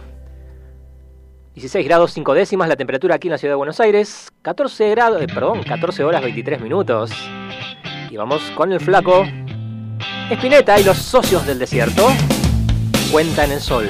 16 1.52 1.86
grados 1.86 2.12
5 2.12 2.32
décimas 2.32 2.66
la 2.66 2.77
temperatura 2.77 3.16
aquí 3.16 3.28
en 3.28 3.32
la 3.32 3.39
ciudad 3.39 3.52
de 3.52 3.56
Buenos 3.56 3.78
Aires. 3.78 4.32
14 4.40 4.89
grados, 4.93 5.20
eh, 5.20 5.27
perdón, 5.27 5.62
14 5.62 6.02
horas 6.02 6.23
23 6.23 6.62
minutos. 6.62 7.11
Y 8.11 8.16
vamos 8.16 8.40
con 8.56 8.73
el 8.73 8.81
flaco. 8.81 9.27
Espineta 10.31 10.81
y 10.81 10.85
los 10.85 10.97
socios 10.97 11.47
del 11.47 11.59
desierto. 11.59 12.06
Cuentan 13.12 13.52
el 13.52 13.61
sol. 13.61 13.86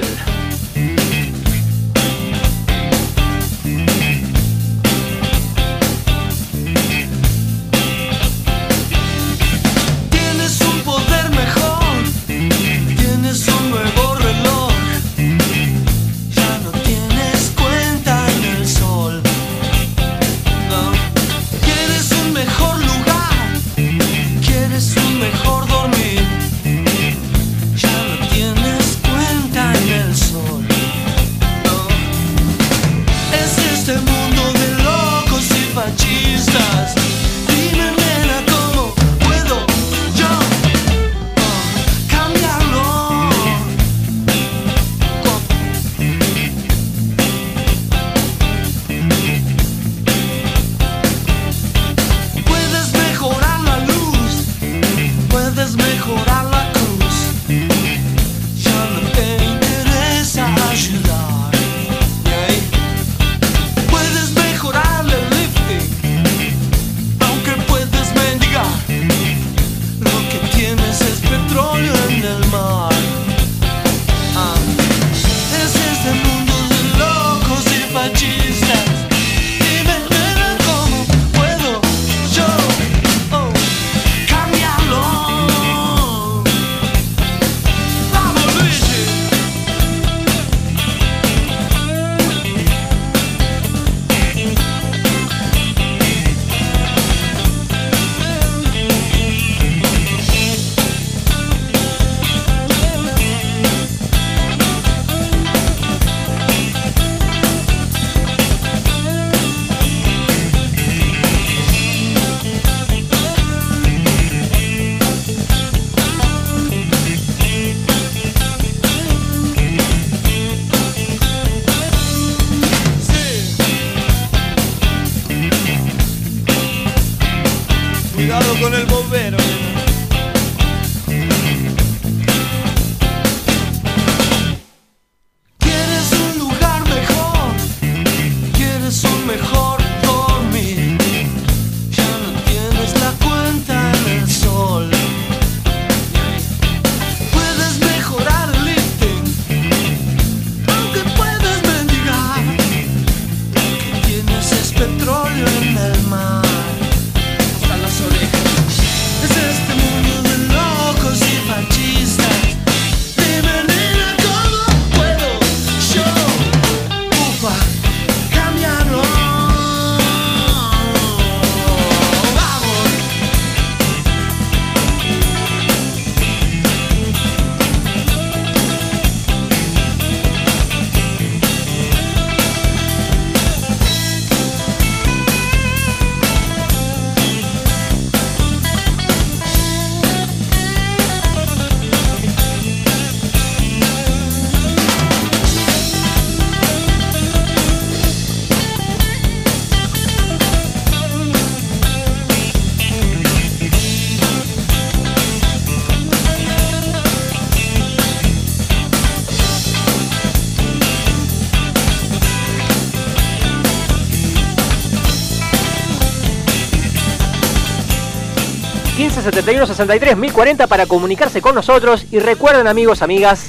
41 219.45 219.67
63 219.67 220.17
1040 220.17 220.65
para 220.65 220.87
comunicarse 220.87 221.39
con 221.39 221.53
nosotros. 221.53 222.07
Y 222.09 222.17
recuerden, 222.17 222.65
amigos, 222.65 223.03
amigas, 223.03 223.45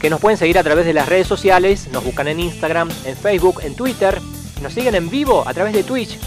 que 0.00 0.08
nos 0.08 0.18
pueden 0.18 0.38
seguir 0.38 0.56
a 0.56 0.62
través 0.62 0.86
de 0.86 0.94
las 0.94 1.10
redes 1.10 1.26
sociales. 1.26 1.88
Nos 1.92 2.02
buscan 2.02 2.26
en 2.28 2.40
Instagram, 2.40 2.88
en 3.04 3.14
Facebook, 3.14 3.60
en 3.62 3.74
Twitter. 3.74 4.18
Nos 4.62 4.72
siguen 4.72 4.94
en 4.94 5.10
vivo 5.10 5.44
a 5.46 5.52
través 5.52 5.74
de 5.74 5.82
Twitch. 5.82 6.18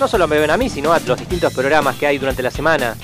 No 0.00 0.08
solo 0.08 0.26
me 0.26 0.38
ven 0.38 0.50
a 0.50 0.56
mí, 0.56 0.70
sino 0.70 0.94
a 0.94 1.00
los 1.00 1.18
distintos 1.18 1.52
programas 1.52 1.96
que 1.96 2.06
hay 2.06 2.16
durante 2.16 2.42
la 2.42 2.50
semana. 2.50 2.96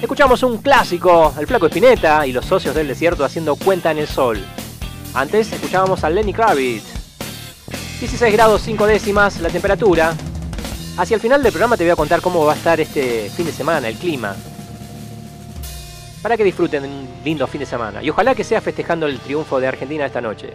Escuchamos 0.00 0.44
un 0.44 0.58
clásico, 0.58 1.34
El 1.36 1.48
Flaco 1.48 1.66
Espineta 1.66 2.24
y 2.24 2.32
los 2.32 2.44
socios 2.44 2.76
del 2.76 2.86
desierto 2.86 3.24
haciendo 3.24 3.56
cuenta 3.56 3.90
en 3.90 3.98
el 3.98 4.06
sol. 4.06 4.40
Antes 5.12 5.52
escuchábamos 5.52 6.04
a 6.04 6.10
Lenny 6.10 6.32
Kravitz. 6.32 6.84
16 7.98 8.32
grados 8.32 8.62
5 8.62 8.86
décimas 8.86 9.40
la 9.40 9.48
temperatura. 9.48 10.14
Hacia 10.98 11.16
el 11.16 11.20
final 11.20 11.42
del 11.42 11.50
programa 11.50 11.76
te 11.76 11.82
voy 11.82 11.90
a 11.90 11.96
contar 11.96 12.20
cómo 12.20 12.44
va 12.44 12.52
a 12.52 12.56
estar 12.56 12.80
este 12.80 13.28
fin 13.30 13.46
de 13.46 13.52
semana 13.52 13.88
el 13.88 13.96
clima. 13.96 14.36
Para 16.22 16.36
que 16.36 16.44
disfruten 16.44 16.84
un 16.84 17.08
lindo 17.24 17.46
fin 17.48 17.58
de 17.58 17.66
semana. 17.66 18.00
Y 18.00 18.08
ojalá 18.08 18.34
que 18.34 18.44
sea 18.44 18.60
festejando 18.60 19.06
el 19.06 19.18
triunfo 19.18 19.58
de 19.58 19.66
Argentina 19.66 20.06
esta 20.06 20.20
noche. 20.20 20.52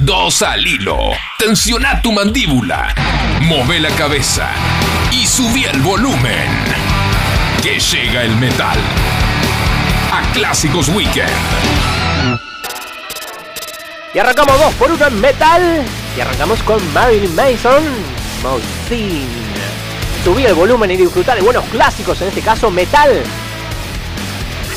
Dos 0.00 0.42
al 0.42 0.66
hilo. 0.66 1.12
Tensiona 1.38 2.02
tu 2.02 2.10
mandíbula. 2.10 2.92
Move 3.42 3.78
la 3.78 3.90
cabeza. 3.90 4.50
Y 5.12 5.24
subí 5.26 5.64
el 5.64 5.80
volumen. 5.80 6.48
Que 7.62 7.78
llega 7.78 8.24
el 8.24 8.34
metal. 8.36 8.76
A 10.12 10.32
Clásicos 10.32 10.88
Weekend. 10.88 11.30
Y 14.12 14.18
arrancamos 14.18 14.58
dos 14.58 14.74
por 14.74 14.90
uno 14.90 15.06
en 15.06 15.20
metal. 15.20 15.84
Y 16.16 16.20
arrancamos 16.20 16.60
con 16.64 16.92
Marilyn 16.92 17.34
Mason, 17.36 17.84
Mousine. 18.42 19.26
Subí 20.24 20.44
el 20.44 20.54
volumen 20.54 20.90
y 20.90 20.96
disfrutar 20.96 21.36
de 21.36 21.42
buenos 21.42 21.64
clásicos, 21.66 22.20
en 22.22 22.28
este 22.28 22.40
caso 22.40 22.70
metal. 22.70 23.22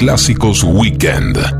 Clásicos 0.00 0.64
Weekend. 0.64 1.59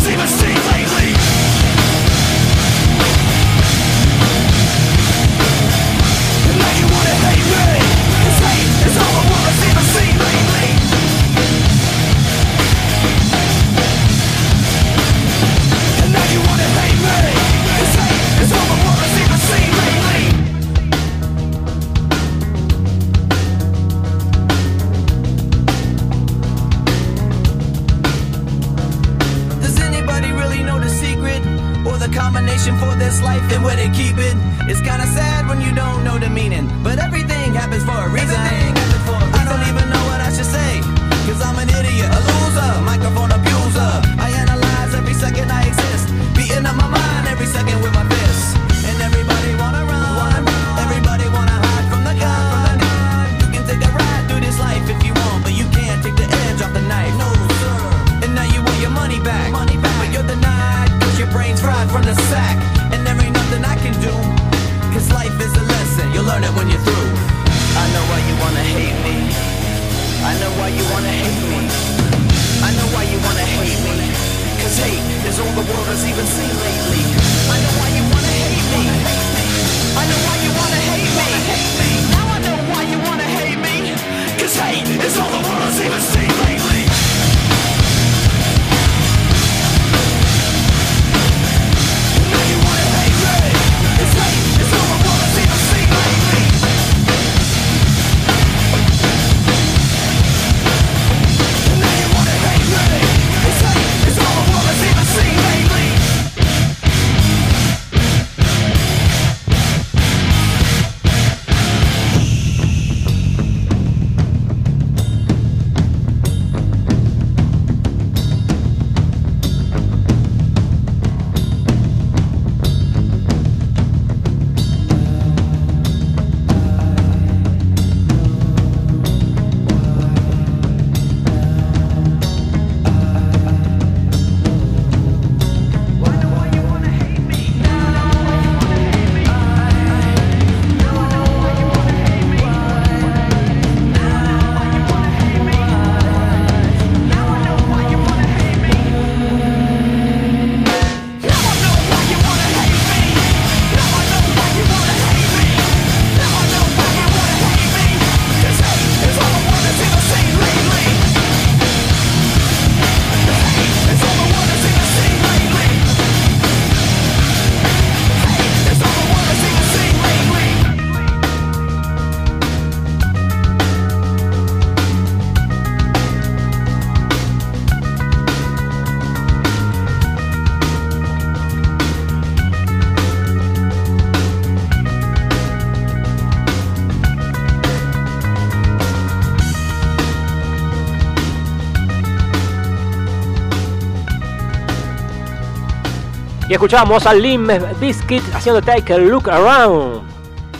escuchamos 196.61 197.07
a 197.07 197.15
Lim 197.15 197.47
Biscuit 197.79 198.21
haciendo 198.35 198.61
Take 198.61 198.93
a 198.93 198.97
Look 198.99 199.27
Around 199.31 200.03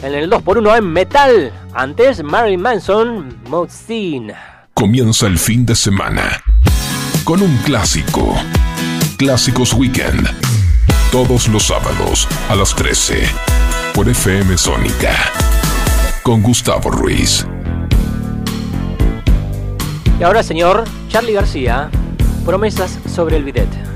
en 0.02 0.16
el 0.16 0.32
2x1 0.32 0.80
en 0.80 0.92
metal. 0.92 1.54
Antes, 1.76 2.24
Mary 2.24 2.58
Manson, 2.58 3.38
Mode 3.48 3.70
Comienza 4.74 5.28
el 5.28 5.38
fin 5.38 5.64
de 5.64 5.76
semana 5.76 6.42
con 7.24 7.44
un 7.44 7.56
clásico. 7.58 8.36
Clásicos 9.18 9.74
Weekend. 9.74 10.28
Todos 11.12 11.48
los 11.50 11.68
sábados 11.68 12.28
a 12.50 12.56
las 12.56 12.74
13 12.74 13.22
por 13.94 14.10
FM 14.10 14.58
Sónica. 14.58 15.14
Con 16.24 16.42
Gustavo 16.42 16.90
Ruiz. 16.90 17.46
Y 20.20 20.24
ahora, 20.24 20.42
señor 20.42 20.84
Charlie 21.10 21.34
García, 21.34 21.92
promesas 22.44 22.98
sobre 23.06 23.38
el 23.38 23.44
bidet. 23.44 23.91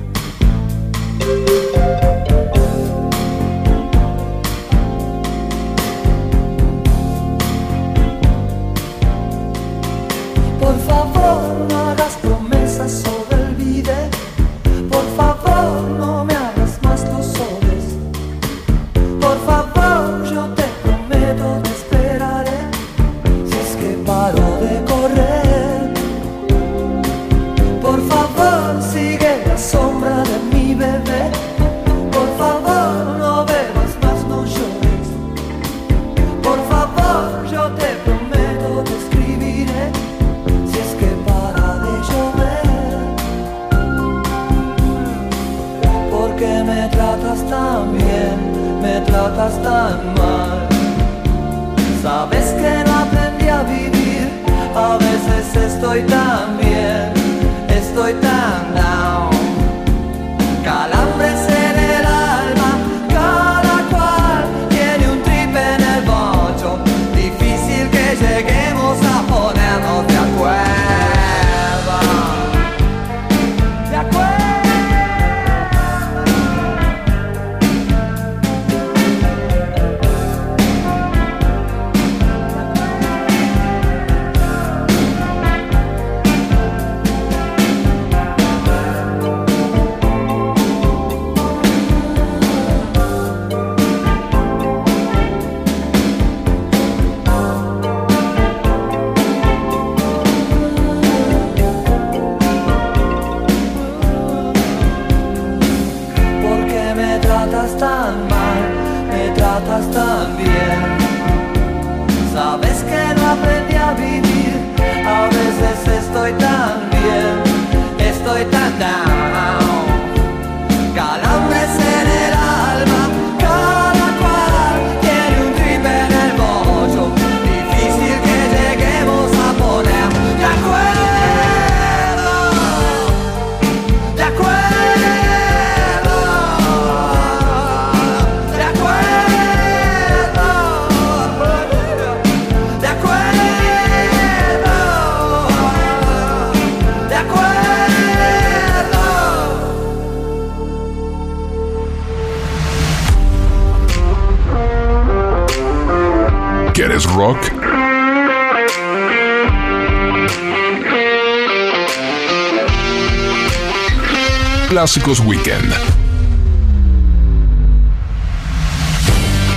Clásicos 164.85 165.19
Weekend. 165.19 165.73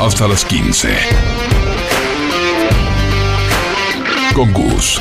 Hasta 0.00 0.26
las 0.26 0.42
15. 0.46 0.88
Con 4.32 4.54
Gus. 4.54 4.98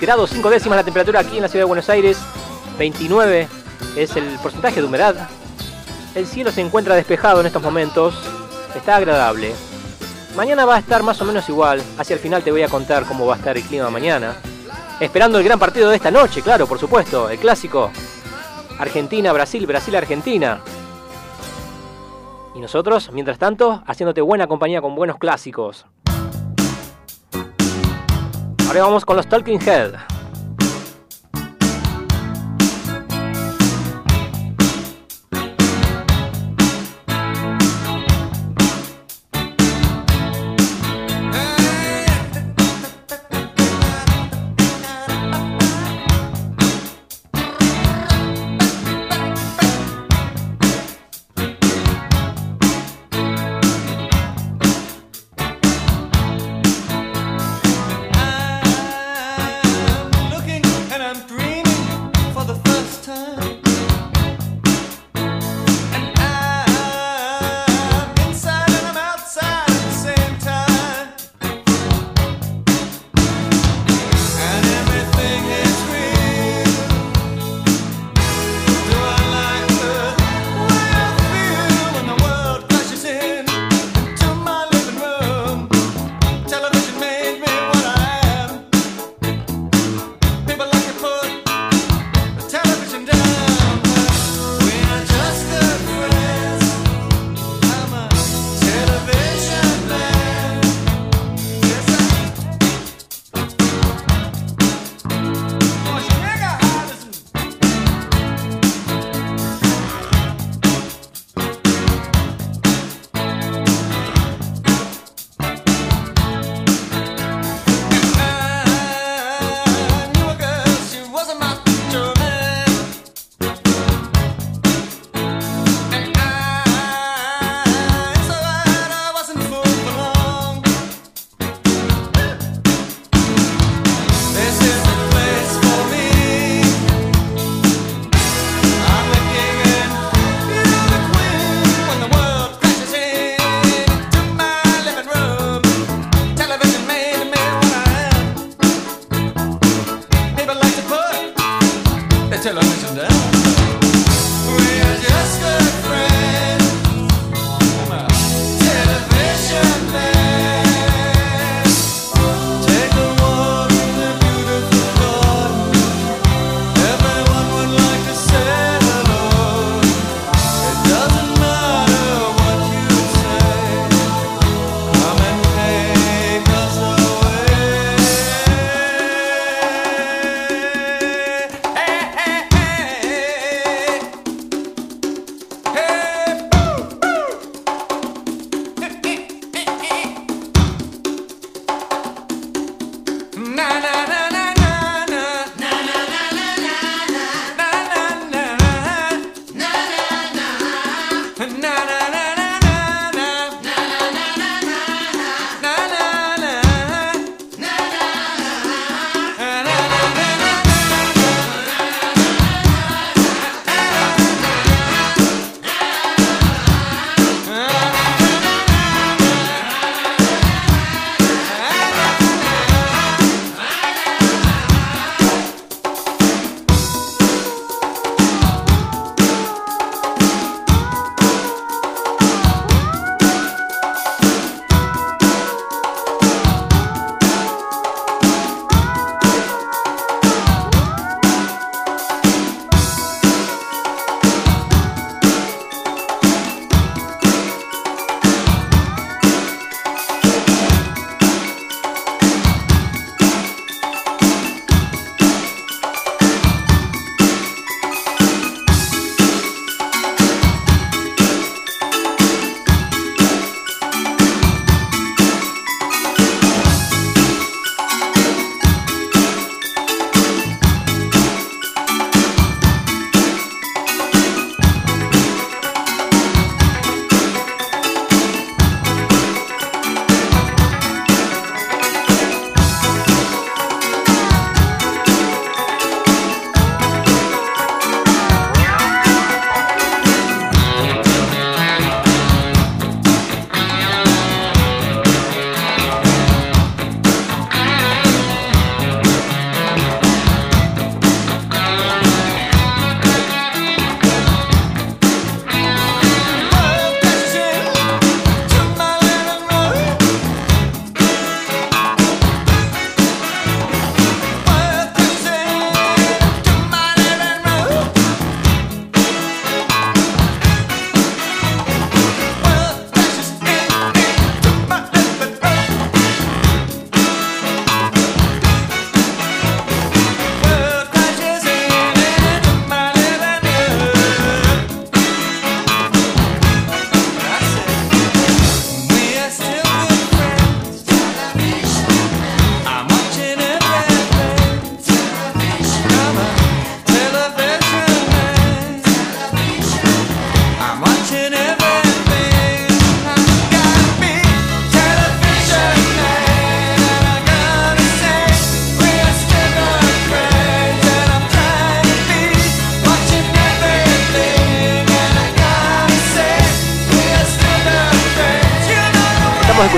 grados 0.00 0.30
5 0.30 0.50
décimas 0.50 0.76
la 0.76 0.84
temperatura 0.84 1.20
aquí 1.20 1.36
en 1.36 1.42
la 1.42 1.48
ciudad 1.48 1.62
de 1.62 1.68
Buenos 1.68 1.90
Aires, 1.90 2.18
29 2.78 3.48
es 3.96 4.16
el 4.16 4.24
porcentaje 4.42 4.80
de 4.80 4.86
humedad. 4.86 5.28
El 6.14 6.26
cielo 6.26 6.50
se 6.50 6.62
encuentra 6.62 6.94
despejado 6.94 7.40
en 7.40 7.46
estos 7.46 7.62
momentos, 7.62 8.14
está 8.74 8.96
agradable. 8.96 9.52
Mañana 10.34 10.64
va 10.64 10.76
a 10.76 10.78
estar 10.78 11.02
más 11.02 11.20
o 11.20 11.24
menos 11.24 11.48
igual, 11.48 11.82
hacia 11.98 12.14
el 12.14 12.20
final 12.20 12.42
te 12.42 12.50
voy 12.50 12.62
a 12.62 12.68
contar 12.68 13.04
cómo 13.04 13.26
va 13.26 13.34
a 13.34 13.38
estar 13.38 13.56
el 13.56 13.62
clima 13.62 13.90
mañana. 13.90 14.36
Esperando 14.98 15.38
el 15.38 15.44
gran 15.44 15.58
partido 15.58 15.90
de 15.90 15.96
esta 15.96 16.10
noche, 16.10 16.40
claro, 16.42 16.66
por 16.66 16.78
supuesto, 16.78 17.28
el 17.28 17.38
clásico. 17.38 17.90
Argentina-Brasil, 18.78 19.66
Brasil-Argentina. 19.66 20.60
Y 22.54 22.60
nosotros, 22.60 23.10
mientras 23.12 23.38
tanto, 23.38 23.82
haciéndote 23.86 24.22
buena 24.22 24.46
compañía 24.46 24.80
con 24.80 24.94
buenos 24.94 25.18
clásicos. 25.18 25.86
Ahora 28.70 28.82
vamos 28.82 29.04
con 29.04 29.16
los 29.16 29.26
Talking 29.26 29.58
Head. 29.66 30.09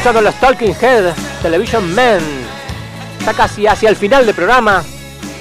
Escuchando 0.03 0.29
los 0.29 0.41
Talking 0.41 0.75
Head 0.81 1.15
Television 1.43 1.95
Men. 1.95 2.21
Está 3.21 3.33
casi 3.35 3.69
hacia 3.69 3.89
el 3.89 3.95
final 3.95 4.27
del 4.27 4.35
programa. 4.35 4.83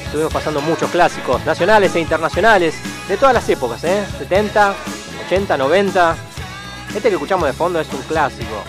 Estuvimos 0.05 0.31
pasando 0.31 0.61
muchos 0.61 0.91
clásicos 0.91 1.43
nacionales 1.43 1.95
e 1.95 1.99
internacionales 1.99 2.75
de 3.07 3.17
todas 3.17 3.33
las 3.33 3.49
épocas, 3.49 3.83
¿eh? 3.85 4.05
70, 4.19 4.75
80, 5.25 5.57
90. 5.57 6.15
Este 6.93 7.09
que 7.09 7.15
escuchamos 7.15 7.47
de 7.47 7.53
fondo 7.53 7.79
es 7.79 7.91
un 7.91 8.03
clásico. 8.03 8.63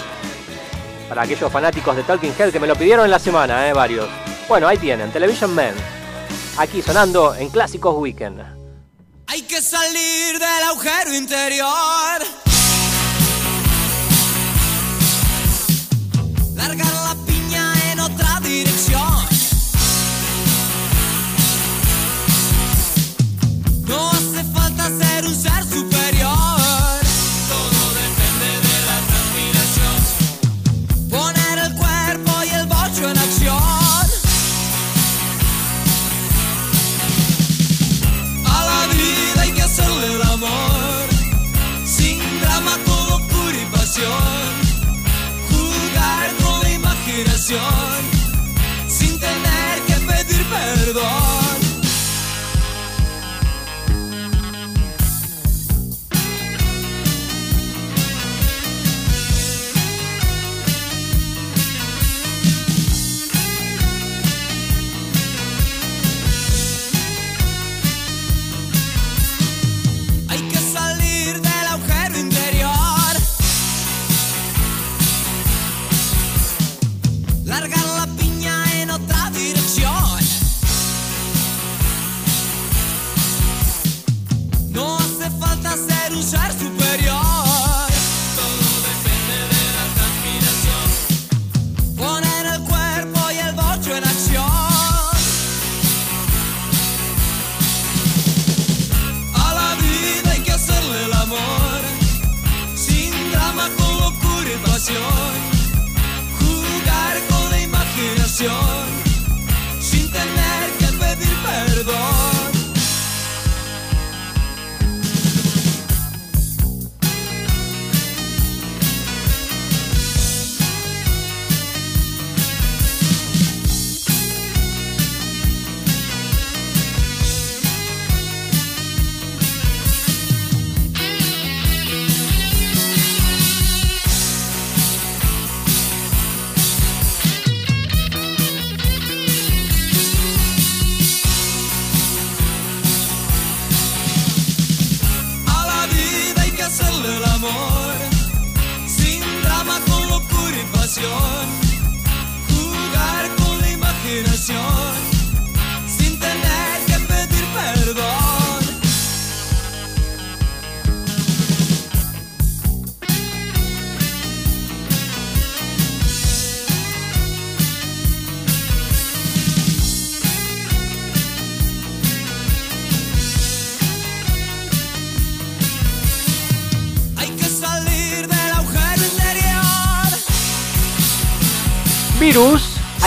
Para 1.11 1.25
aquellos 1.25 1.53
fanáticos 1.53 1.95
de 1.95 2.05
Talking 2.05 2.33
Head 2.39 2.53
que 2.53 2.61
me 2.61 2.67
lo 2.67 2.75
pidieron 2.75 3.05
en 3.05 3.11
la 3.11 3.19
semana, 3.19 3.69
¿eh? 3.69 3.75
Varios. 3.75 4.09
Bueno, 4.49 4.69
ahí 4.69 4.79
tienen, 4.79 5.13
Television 5.13 5.55
Men. 5.55 5.75
Aquí 6.57 6.81
sonando 6.81 7.35
en 7.35 7.51
Clásicos 7.51 7.95
Weekend. 7.99 8.41
Hay 9.27 9.43
que 9.43 9.61
salir 9.61 10.39
del 10.39 10.65
agujero 10.71 11.15
interior. 11.15 12.22
Larga 16.63 16.92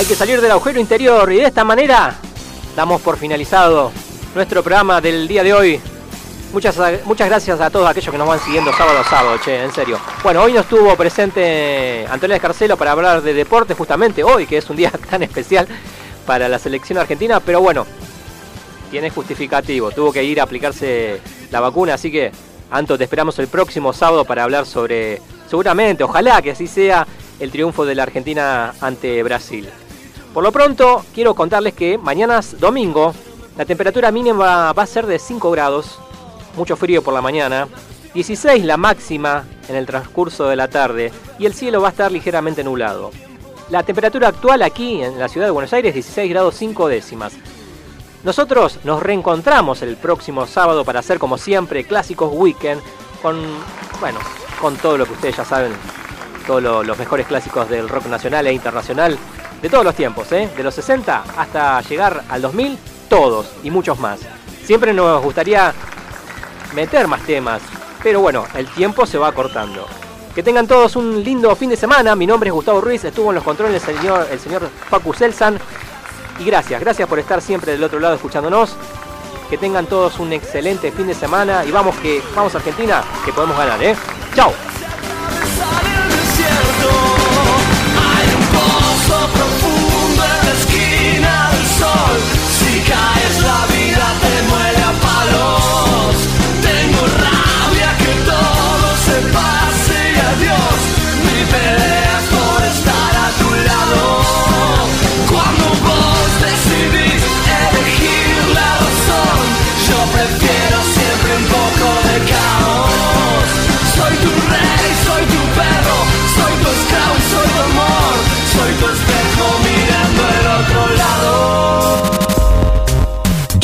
hay 0.06 0.10
que 0.10 0.15
salir 0.15 0.40
del 0.40 0.52
agujero 0.52 0.80
interior 0.80 1.34
y 1.34 1.38
de 1.38 1.45
esta 1.45 1.64
manera 1.64 2.14
damos 2.76 3.02
por 3.02 3.18
finalizado 3.18 3.91
nuestro 4.36 4.61
programa 4.61 5.02
del 5.02 5.27
día 5.27 5.41
de 5.41 5.52
hoy. 5.52 5.82
Muchas, 6.53 6.77
muchas 7.06 7.27
gracias 7.27 7.60
a 7.60 7.72
todos 7.72 7.90
aquellos 7.90 8.11
que 8.11 8.18
nos 8.19 8.27
van 8.27 8.40
siguiendo 8.40 8.72
sábado 8.72 8.99
a 8.99 9.03
sábado, 9.03 9.40
che, 9.44 9.64
en 9.64 9.73
serio. 9.73 9.98
Bueno, 10.22 10.44
hoy 10.44 10.53
no 10.53 10.60
estuvo 10.60 10.95
presente 10.95 12.06
Antonio 12.07 12.36
Escarcelo 12.36 12.77
para 12.77 12.91
hablar 12.91 13.23
de 13.23 13.34
deporte 13.34 13.73
justamente 13.73 14.23
hoy, 14.23 14.45
que 14.45 14.57
es 14.57 14.69
un 14.69 14.76
día 14.76 14.91
tan 15.10 15.23
especial 15.23 15.68
para 16.27 16.48
la 16.49 16.60
selección 16.60 16.99
argentina, 16.99 17.40
pero 17.40 17.60
bueno, 17.61 17.88
tiene 18.91 19.10
justificativo, 19.10 19.90
tuvo 19.90 20.14
que 20.14 20.23
ir 20.23 20.40
a 20.40 20.44
aplicarse 20.44 21.19
la 21.49 21.61
vacuna, 21.61 21.95
así 21.95 22.11
que 22.11 22.32
Anto, 22.69 22.95
te 22.95 23.06
esperamos 23.06 23.40
el 23.40 23.48
próximo 23.48 23.91
sábado 23.91 24.23
para 24.23 24.44
hablar 24.44 24.68
sobre, 24.68 25.19
seguramente, 25.49 26.03
ojalá 26.03 26.44
que 26.44 26.52
así 26.52 26.68
sea, 26.68 27.07
el 27.40 27.49
triunfo 27.49 27.88
de 27.88 27.95
la 27.95 28.03
Argentina 28.03 28.76
ante 28.82 29.23
Brasil. 29.23 29.68
Por 30.36 30.44
lo 30.44 30.52
pronto, 30.52 31.06
quiero 31.14 31.34
contarles 31.34 31.74
que 31.76 31.98
mañana 31.98 32.40
es 32.40 32.60
domingo, 32.60 33.14
la 33.57 33.64
temperatura 33.64 34.12
mínima 34.12 34.74
va 34.74 34.84
a 34.84 34.86
ser 34.86 35.06
de 35.07 35.18
5 35.18 35.49
grados, 35.49 35.98
mucho 36.57 36.76
frío 36.76 37.02
por 37.02 37.14
la 37.14 37.22
mañana, 37.22 37.70
16 38.14 38.66
la 38.66 38.76
máxima 38.76 39.45
en 39.70 39.78
el 39.78 39.86
transcurso 39.86 40.48
de 40.49 40.57
la 40.57 40.68
tarde. 40.68 41.14
Y 41.40 41.45
el 41.45 41.53
cielo 41.53 41.82
va 41.82 41.88
a 41.88 41.91
estar 41.91 42.12
ligeramente 42.12 42.66
nublado. 42.66 43.12
La 43.70 43.84
temperatura 43.84 44.28
actual 44.28 44.62
aquí 44.62 45.02
en 45.02 45.18
la 45.20 45.30
ciudad 45.30 45.48
de 45.48 45.52
Buenos 45.52 45.72
Aires 45.72 45.94
16 45.94 46.30
grados 46.30 46.56
5 46.56 46.88
décimas. 46.90 47.32
Nosotros 48.26 48.80
nos 48.84 49.02
reencontramos 49.02 49.82
el 49.84 49.95
próximo 49.95 50.45
sábado 50.48 50.84
para 50.84 50.99
hacer 50.99 51.18
como 51.18 51.38
siempre 51.38 51.86
clásicos 51.86 52.30
weekend 52.34 52.82
con 53.22 53.38
bueno, 54.02 54.20
con 54.60 54.76
todo 54.76 54.98
lo 54.98 55.06
que 55.06 55.14
ustedes 55.14 55.38
ya 55.38 55.45
saben, 55.45 55.72
todos 56.45 56.62
lo- 56.62 56.84
los 56.84 56.98
mejores 56.98 57.26
clásicos 57.26 57.70
del 57.70 57.88
rock 57.88 58.07
nacional 58.07 58.45
e 58.48 58.53
internacional 58.53 59.18
de 59.66 59.70
todos 59.72 59.84
los 59.84 59.96
tiempos, 59.96 60.32
¿eh? 60.32 60.48
de 60.56 60.62
los 60.62 60.76
60 60.76 61.24
hasta 61.38 61.82
llegar 61.82 62.24
al 62.30 62.40
2000, 62.40 62.78
todos 63.10 63.48
y 63.64 63.72
muchos 63.72 63.98
más. 63.98 64.20
Siempre 64.64 64.94
nos 64.94 65.24
gustaría 65.24 65.74
meter 66.76 67.08
más 67.08 67.24
temas, 67.24 67.64
pero 68.04 68.22
bueno, 68.22 68.46
el 68.54 68.68
tiempo 68.68 69.08
se 69.08 69.18
va 69.18 69.30
acortando. 69.30 69.88
Que 70.36 70.44
tengan 70.44 70.68
todos 70.68 70.96
un 70.96 71.24
lindo 71.24 71.56
fin 71.56 71.72
de 71.72 71.78
semana. 71.78 72.16
Mi 72.16 72.28
nombre 72.28 72.50
es 72.50 72.54
Gustavo 72.54 72.80
Ruiz, 72.80 73.06
estuvo 73.06 73.32
en 73.32 73.36
los 73.36 73.44
controles 73.44 73.88
el 73.88 73.96
señor, 73.96 74.28
el 74.30 74.40
señor 74.40 74.70
Selsan. 75.18 75.58
Y 76.38 76.44
gracias, 76.44 76.80
gracias 76.80 77.10
por 77.10 77.18
estar 77.18 77.42
siempre 77.42 77.72
del 77.72 77.84
otro 77.84 78.00
lado 78.00 78.14
escuchándonos. 78.14 78.76
Que 79.50 79.58
tengan 79.58 79.88
todos 79.88 80.20
un 80.20 80.32
excelente 80.32 80.92
fin 80.92 81.08
de 81.08 81.16
semana 81.16 81.66
y 81.66 81.72
vamos 81.72 81.96
que 81.96 82.22
vamos 82.36 82.54
a 82.54 82.60
Argentina, 82.60 83.04
que 83.26 83.34
podemos 83.34 83.58
ganar, 83.58 83.84
¿eh? 83.84 83.96
Chao. 84.36 84.54
Si 92.58 92.80
caes 92.92 93.36
la 93.50 93.62
vida 93.76 94.08
te 94.24 94.34
muele 94.50 94.84
a 94.84 94.94
palos. 95.08 96.16
Tengo 96.62 97.02
rabia 97.24 97.90
que 98.02 98.14
todo 98.32 98.88
se 99.06 99.18
pase 99.38 100.02
a 100.28 100.32
dios. 100.44 100.78
Por 102.32 102.64
estar 102.64 103.14
a 103.26 103.30
tu 103.40 103.50
lado. 103.68 104.15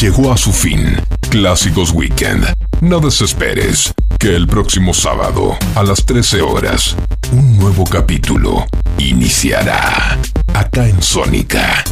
Llegó 0.02 0.34
a 0.34 0.38
su 0.38 0.52
fin. 0.52 0.98
Clásicos 1.30 1.92
Weekend. 1.92 2.48
No 2.82 3.00
desesperes, 3.00 3.94
que 4.18 4.36
el 4.36 4.48
próximo 4.48 4.96
sábado, 4.96 5.56
a 5.76 5.84
las 5.84 6.04
13 6.06 6.42
horas, 6.42 6.96
un 7.32 7.60
nuevo 7.60 7.84
capítulo 7.84 8.66
iniciará. 8.98 10.18
Acá 10.56 10.88
en 10.88 11.00
Sónica. 11.04 11.84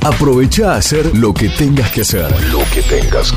Aprovecha 0.00 0.72
a 0.72 0.76
hacer 0.76 1.14
lo 1.14 1.34
que 1.34 1.50
tengas 1.50 1.90
que 1.90 2.00
hacer. 2.00 2.32
Lo 2.50 2.60
que 2.72 2.80
tengas 2.80 3.30
que 3.30 3.36